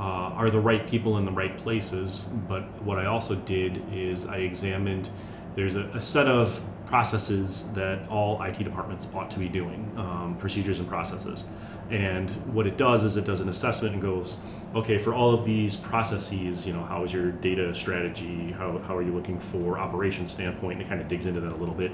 Uh, 0.00 0.32
are 0.32 0.48
the 0.48 0.58
right 0.58 0.88
people 0.88 1.18
in 1.18 1.26
the 1.26 1.30
right 1.30 1.58
places? 1.58 2.24
But 2.48 2.62
what 2.82 2.98
I 2.98 3.04
also 3.04 3.34
did 3.34 3.82
is 3.92 4.24
I 4.24 4.36
examined 4.36 5.10
there's 5.54 5.74
a, 5.74 5.82
a 5.92 6.00
set 6.00 6.26
of 6.26 6.62
processes 6.86 7.66
that 7.74 8.08
all 8.08 8.42
IT 8.42 8.64
departments 8.64 9.08
ought 9.14 9.30
to 9.30 9.38
be 9.38 9.46
doing, 9.46 9.92
um, 9.98 10.36
procedures 10.38 10.78
and 10.78 10.88
processes. 10.88 11.44
And 11.90 12.30
what 12.54 12.66
it 12.66 12.76
does 12.76 13.02
is 13.02 13.16
it 13.16 13.24
does 13.24 13.40
an 13.40 13.48
assessment 13.48 13.94
and 13.94 14.02
goes, 14.02 14.38
okay, 14.74 14.96
for 14.96 15.12
all 15.12 15.34
of 15.34 15.44
these 15.44 15.76
processes, 15.76 16.64
you 16.64 16.72
know, 16.72 16.84
how 16.84 17.02
is 17.02 17.12
your 17.12 17.32
data 17.32 17.74
strategy? 17.74 18.52
How, 18.52 18.78
how 18.78 18.96
are 18.96 19.02
you 19.02 19.12
looking 19.12 19.40
for 19.40 19.76
operations 19.76 20.30
standpoint? 20.30 20.74
And 20.74 20.82
it 20.82 20.88
kind 20.88 21.00
of 21.00 21.08
digs 21.08 21.26
into 21.26 21.40
that 21.40 21.52
a 21.52 21.56
little 21.56 21.74
bit. 21.74 21.90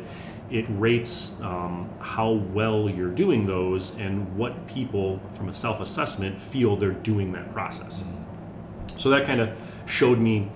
It 0.51 0.67
rates 0.69 1.33
um, 1.41 1.89
how 1.99 2.33
well 2.33 2.91
you're 2.91 3.11
doing 3.11 3.47
those 3.47 3.95
and 3.97 4.37
what 4.37 4.67
people, 4.67 5.19
from 5.33 5.49
a 5.49 5.55
self 5.55 5.81
assessment, 5.81 6.41
feel 6.41 6.77
they're 6.77 6.91
doing 6.91 7.33
that 7.33 7.53
process. 7.53 8.05
So 8.99 9.11
that 9.11 9.27
kind 9.27 9.41
of 9.41 9.57
showed 9.87 10.19
me 10.19 10.51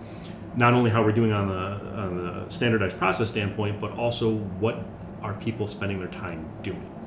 not 0.57 0.75
only 0.75 0.91
how 0.91 1.03
we're 1.03 1.13
doing 1.13 1.33
on 1.33 1.49
the 1.49 1.55
on 2.01 2.17
the 2.17 2.49
standardized 2.49 2.99
process 2.99 3.29
standpoint, 3.29 3.81
but 3.81 3.93
also 3.93 4.35
what 4.35 4.83
are 5.23 5.35
people 5.35 5.69
spending 5.69 5.99
their 5.99 6.09
time 6.09 6.49
doing. 6.63 7.00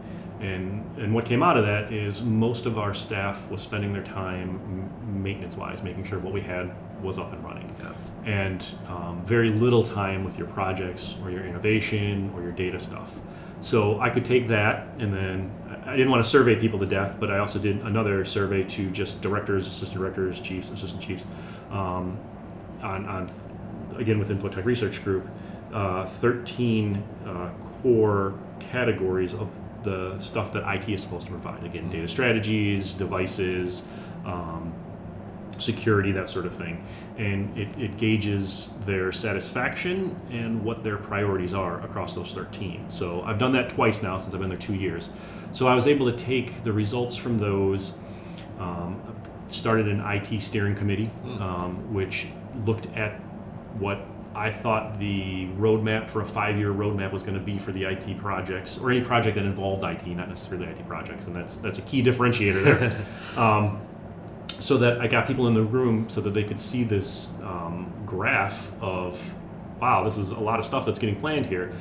And 0.43 0.84
and 0.97 1.13
what 1.13 1.25
came 1.25 1.41
out 1.41 1.58
of 1.58 1.65
that 1.65 1.93
is 1.93 2.21
most 2.21 2.65
of 2.65 2.77
our 2.77 2.93
staff 2.93 3.49
was 3.49 3.62
spending 3.62 3.93
their 3.93 4.03
time 4.03 4.89
maintenance 5.23 5.56
wise, 5.56 5.82
making 5.82 6.03
sure 6.03 6.19
what 6.19 6.34
we 6.34 6.41
had 6.41 6.69
was 7.01 7.17
up 7.17 7.32
and 7.34 7.43
running, 7.43 7.73
Yeah. 7.82 7.93
and 8.25 8.65
um, 8.88 9.21
very 9.25 9.49
little 9.49 9.84
time 9.84 10.23
with 10.23 10.38
your 10.38 10.47
projects 10.47 11.15
or 11.23 11.32
your 11.32 11.45
innovation 11.45 12.32
or 12.36 12.41
your 12.41 12.51
data 12.51 12.79
stuff. 12.79 13.12
So 13.62 13.99
I 14.01 14.10
could 14.10 14.25
take 14.25 14.49
that 14.49 14.88
and 14.99 15.13
then 15.13 15.49
I 15.86 15.95
didn't 15.95 16.12
want 16.12 16.23
to 16.23 16.29
survey 16.29 16.56
people 16.58 16.79
to 16.79 16.86
death, 16.86 17.17
but 17.19 17.32
I 17.32 17.39
also 17.39 17.60
did 17.60 17.82
another 17.82 18.25
survey 18.25 18.63
to 18.63 18.89
just 18.91 19.21
directors, 19.21 19.67
assistant 19.67 19.97
directors, 19.97 20.41
chiefs, 20.41 20.69
assistant 20.69 21.01
chiefs, 21.01 21.23
um, 21.71 22.17
on, 22.82 23.06
on 23.06 23.29
again 23.97 24.19
with 24.19 24.29
Infotech 24.29 24.65
Research 24.65 25.03
Group, 25.03 25.27
uh, 25.73 26.06
13 26.06 27.01
uh, 27.25 27.49
core 27.82 28.34
categories 28.60 29.34
of 29.34 29.49
the 29.84 30.19
stuff 30.19 30.54
that 30.54 30.63
IT 30.76 30.89
is 30.89 31.02
supposed 31.02 31.26
to 31.26 31.32
provide. 31.32 31.63
Again, 31.63 31.89
data 31.89 32.08
strategies, 32.08 32.93
devices, 32.93 33.84
um, 34.26 34.74
security, 35.60 36.12
that 36.12 36.30
sort 36.30 36.46
of 36.46 36.54
thing. 36.54 36.84
And 37.17 37.56
it, 37.58 37.78
it 37.78 37.98
gauges 37.98 38.69
their 38.86 39.12
satisfaction 39.12 40.19
and 40.32 40.63
what 40.63 40.84
their 40.84 40.98
priorities 40.98 41.54
are 41.54 41.82
across 41.82 42.13
those 42.13 42.34
13. 42.34 42.88
So 42.89 43.22
I've 43.24 43.38
done 43.39 43.52
that 43.54 43.69
twice 43.69 44.02
now 44.02 44.17
since 44.17 44.34
I've 44.34 44.39
been 44.39 44.50
there 44.50 44.58
two 44.58 44.76
years. 44.76 45.10
So 45.52 45.67
I 45.67 45.76
was 45.76 45.88
able 45.88 46.10
to 46.10 46.17
take 46.17 46.63
the 46.63 46.74
results 46.74 47.15
from 47.15 47.38
those, 47.38 47.93
um, 48.60 49.02
started 49.50 49.88
an 49.88 50.00
IT 50.02 50.41
steering 50.41 50.76
committee, 50.76 51.12
um, 51.39 51.93
which 51.93 52.28
looked 52.65 52.88
at 52.96 53.19
what 53.78 54.00
I 54.36 54.50
thought 54.50 54.98
the 54.98 55.48
roadmap 55.60 56.10
for 56.10 56.22
a 56.22 56.26
five-year 56.26 56.72
roadmap 56.74 57.12
was 57.12 57.22
going 57.22 57.38
to 57.38 57.43
be 57.43 57.60
for 57.60 57.72
the 57.72 57.84
IT 57.84 58.17
projects 58.17 58.78
or 58.78 58.89
any 58.89 59.02
project 59.02 59.36
that 59.36 59.46
involved 59.46 59.84
IT, 59.84 60.08
not 60.08 60.28
necessarily 60.28 60.67
IT 60.67 60.88
projects, 60.88 61.28
and 61.28 61.36
that's 61.36 61.58
that's 61.58 61.78
a 61.78 61.84
key 61.84 62.02
differentiator 62.02 62.63
there. 62.63 63.06
um, 63.41 63.80
so 64.60 64.78
that 64.78 65.02
I 65.02 65.08
got 65.08 65.28
people 65.28 65.48
in 65.48 65.54
the 65.54 65.63
room 65.63 66.08
so 66.10 66.22
that 66.22 66.34
they 66.34 66.43
could 66.43 66.60
see 66.60 66.84
this 66.84 67.34
um, 67.43 67.91
graph 68.06 68.72
of, 68.82 69.36
wow, 69.80 70.04
this 70.04 70.17
is 70.17 70.32
a 70.32 70.39
lot 70.39 70.60
of 70.60 70.65
stuff 70.65 70.86
that's 70.86 71.00
getting 71.00 71.19
planned 71.19 71.46
here. 71.46 71.74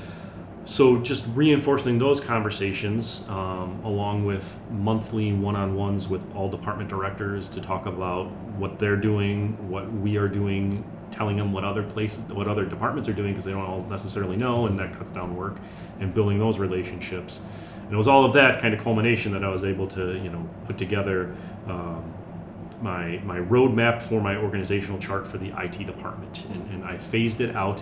So 0.65 0.99
just 0.99 1.25
reinforcing 1.35 1.99
those 1.99 2.21
conversations, 2.21 3.25
um, 3.29 3.81
along 3.85 4.25
with 4.25 4.61
monthly 4.71 5.33
one-on-ones 5.33 6.09
with 6.09 6.25
all 6.35 6.49
department 6.49 6.89
directors 6.89 7.49
to 7.51 7.61
talk 7.61 7.87
about 7.87 8.31
what 8.57 8.79
they're 8.79 8.97
doing, 8.97 9.69
what 9.69 9.93
we 9.93 10.17
are 10.17 10.29
doing 10.29 10.85
telling 11.23 11.37
them 11.37 11.53
what 11.53 11.63
other 11.63 11.85
places, 11.85 12.19
what 12.31 12.49
other 12.49 12.65
departments 12.65 13.09
are 13.09 13.13
doing 13.13 13.33
because 13.33 13.45
they 13.45 13.53
don't 13.53 13.63
all 13.65 13.85
necessarily 13.85 14.37
know, 14.37 14.67
and 14.67 14.77
that 14.77 14.93
cuts 14.93 15.13
down 15.13 15.37
work, 15.37 15.57
and 16.01 16.13
building 16.13 16.37
those 16.37 16.59
relationships. 16.59 17.39
And 17.85 17.93
it 17.93 17.97
was 17.97 18.09
all 18.09 18.25
of 18.25 18.33
that 18.33 18.61
kind 18.61 18.75
of 18.75 18.83
culmination 18.83 19.31
that 19.33 19.45
I 19.45 19.49
was 19.49 19.63
able 19.63 19.87
to, 19.89 20.15
you 20.15 20.31
know, 20.31 20.45
put 20.67 20.77
together 20.79 21.37
um, 21.69 22.13
my 22.81 23.21
my 23.25 23.39
roadmap 23.39 24.03
for 24.03 24.21
my 24.21 24.35
organizational 24.35 24.99
chart 24.99 25.25
for 25.25 25.39
the 25.39 25.53
IT 25.63 25.87
department, 25.87 26.45
and, 26.53 26.69
and 26.73 26.85
I 26.85 26.99
phased 26.99 27.41
it 27.41 27.55
out. 27.55 27.81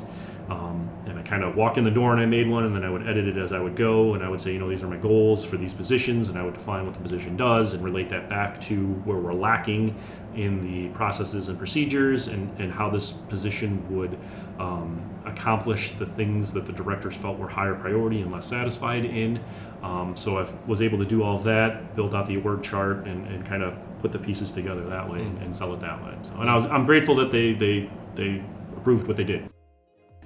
Um, 0.50 0.90
and 1.06 1.16
I 1.16 1.22
kind 1.22 1.44
of 1.44 1.54
walk 1.54 1.78
in 1.78 1.84
the 1.84 1.92
door 1.92 2.12
and 2.12 2.20
I 2.20 2.26
made 2.26 2.48
one, 2.48 2.64
and 2.64 2.74
then 2.74 2.82
I 2.82 2.90
would 2.90 3.06
edit 3.06 3.28
it 3.28 3.36
as 3.36 3.52
I 3.52 3.60
would 3.60 3.76
go, 3.76 4.14
and 4.14 4.24
I 4.24 4.28
would 4.28 4.40
say, 4.40 4.52
you 4.52 4.58
know, 4.58 4.68
these 4.68 4.82
are 4.82 4.88
my 4.88 4.96
goals 4.96 5.44
for 5.44 5.56
these 5.56 5.72
positions, 5.72 6.28
and 6.28 6.36
I 6.36 6.42
would 6.42 6.54
define 6.54 6.84
what 6.84 6.94
the 6.94 7.00
position 7.00 7.36
does 7.36 7.72
and 7.72 7.84
relate 7.84 8.08
that 8.08 8.28
back 8.28 8.60
to 8.62 8.86
where 9.04 9.16
we're 9.16 9.32
lacking 9.32 9.94
in 10.34 10.60
the 10.62 10.88
processes 10.94 11.48
and 11.48 11.58
procedures, 11.58 12.28
and, 12.28 12.50
and 12.58 12.72
how 12.72 12.90
this 12.90 13.12
position 13.12 13.84
would 13.96 14.18
um, 14.58 15.02
accomplish 15.24 15.92
the 15.98 16.06
things 16.06 16.52
that 16.52 16.66
the 16.66 16.72
directors 16.72 17.16
felt 17.16 17.38
were 17.38 17.48
higher 17.48 17.74
priority 17.74 18.20
and 18.20 18.32
less 18.32 18.46
satisfied 18.46 19.04
in. 19.04 19.40
Um, 19.82 20.16
so 20.16 20.38
I 20.38 20.52
was 20.66 20.82
able 20.82 20.98
to 20.98 21.04
do 21.04 21.22
all 21.22 21.36
of 21.36 21.44
that, 21.44 21.96
build 21.96 22.14
out 22.14 22.26
the 22.26 22.40
org 22.42 22.62
chart, 22.62 23.06
and, 23.06 23.26
and 23.26 23.44
kind 23.44 23.62
of 23.62 23.74
put 24.00 24.12
the 24.12 24.18
pieces 24.18 24.52
together 24.52 24.86
that 24.88 25.10
way 25.10 25.20
and, 25.20 25.42
and 25.42 25.54
sell 25.54 25.72
it 25.74 25.80
that 25.80 26.02
way. 26.04 26.14
So, 26.22 26.32
and 26.40 26.50
I 26.50 26.54
was, 26.54 26.64
I'm 26.64 26.84
grateful 26.84 27.16
that 27.16 27.30
they, 27.30 27.52
they, 27.52 27.90
they 28.14 28.42
approved 28.76 29.06
what 29.06 29.16
they 29.16 29.24
did. 29.24 29.48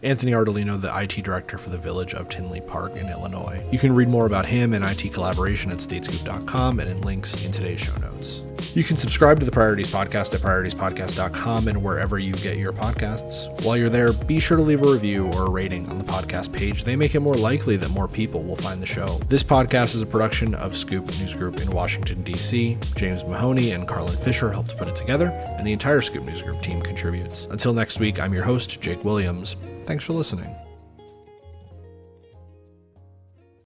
Anthony 0.02 0.32
Ardolino, 0.32 0.78
the 0.78 0.94
IT 1.00 1.24
director 1.24 1.56
for 1.56 1.70
the 1.70 1.78
village 1.78 2.14
of 2.14 2.28
Tinley 2.28 2.60
Park 2.60 2.94
in 2.94 3.08
Illinois. 3.08 3.64
You 3.72 3.78
can 3.78 3.94
read 3.94 4.08
more 4.08 4.26
about 4.26 4.44
him 4.44 4.74
and 4.74 4.84
IT 4.84 5.14
collaboration 5.14 5.70
at 5.70 5.78
statescoop.com 5.78 6.78
and 6.78 6.90
in 6.90 7.00
links 7.00 7.42
in 7.44 7.50
today's 7.50 7.80
show 7.80 7.96
notes. 7.96 8.44
You 8.74 8.82
can 8.82 8.96
subscribe 8.96 9.38
to 9.38 9.46
the 9.46 9.52
Priorities 9.52 9.92
Podcast 9.92 10.34
at 10.34 10.40
prioritiespodcast.com 10.40 11.68
and 11.68 11.80
wherever 11.80 12.18
you 12.18 12.32
get 12.32 12.56
your 12.56 12.72
podcasts. 12.72 13.64
While 13.64 13.76
you're 13.76 13.88
there, 13.88 14.12
be 14.12 14.40
sure 14.40 14.56
to 14.56 14.64
leave 14.64 14.82
a 14.82 14.92
review 14.92 15.28
or 15.28 15.46
a 15.46 15.50
rating 15.50 15.88
on 15.88 15.96
the 15.96 16.04
podcast 16.04 16.52
page. 16.52 16.82
They 16.82 16.96
make 16.96 17.14
it 17.14 17.20
more 17.20 17.36
likely 17.36 17.76
that 17.76 17.90
more 17.90 18.08
people 18.08 18.42
will 18.42 18.56
find 18.56 18.82
the 18.82 18.86
show. 18.86 19.20
This 19.28 19.44
podcast 19.44 19.94
is 19.94 20.02
a 20.02 20.06
production 20.06 20.56
of 20.56 20.76
Scoop 20.76 21.06
News 21.20 21.34
Group 21.34 21.60
in 21.60 21.70
Washington, 21.70 22.24
D.C. 22.24 22.76
James 22.96 23.22
Mahoney 23.22 23.70
and 23.70 23.86
Carlin 23.86 24.16
Fisher 24.16 24.50
helped 24.50 24.76
put 24.76 24.88
it 24.88 24.96
together, 24.96 25.28
and 25.28 25.64
the 25.64 25.72
entire 25.72 26.00
Scoop 26.00 26.24
News 26.24 26.42
Group 26.42 26.60
team 26.60 26.82
contributes. 26.82 27.44
Until 27.52 27.74
next 27.74 28.00
week, 28.00 28.18
I'm 28.18 28.34
your 28.34 28.44
host, 28.44 28.80
Jake 28.80 29.04
Williams. 29.04 29.54
Thanks 29.84 30.04
for 30.04 30.14
listening. 30.14 30.52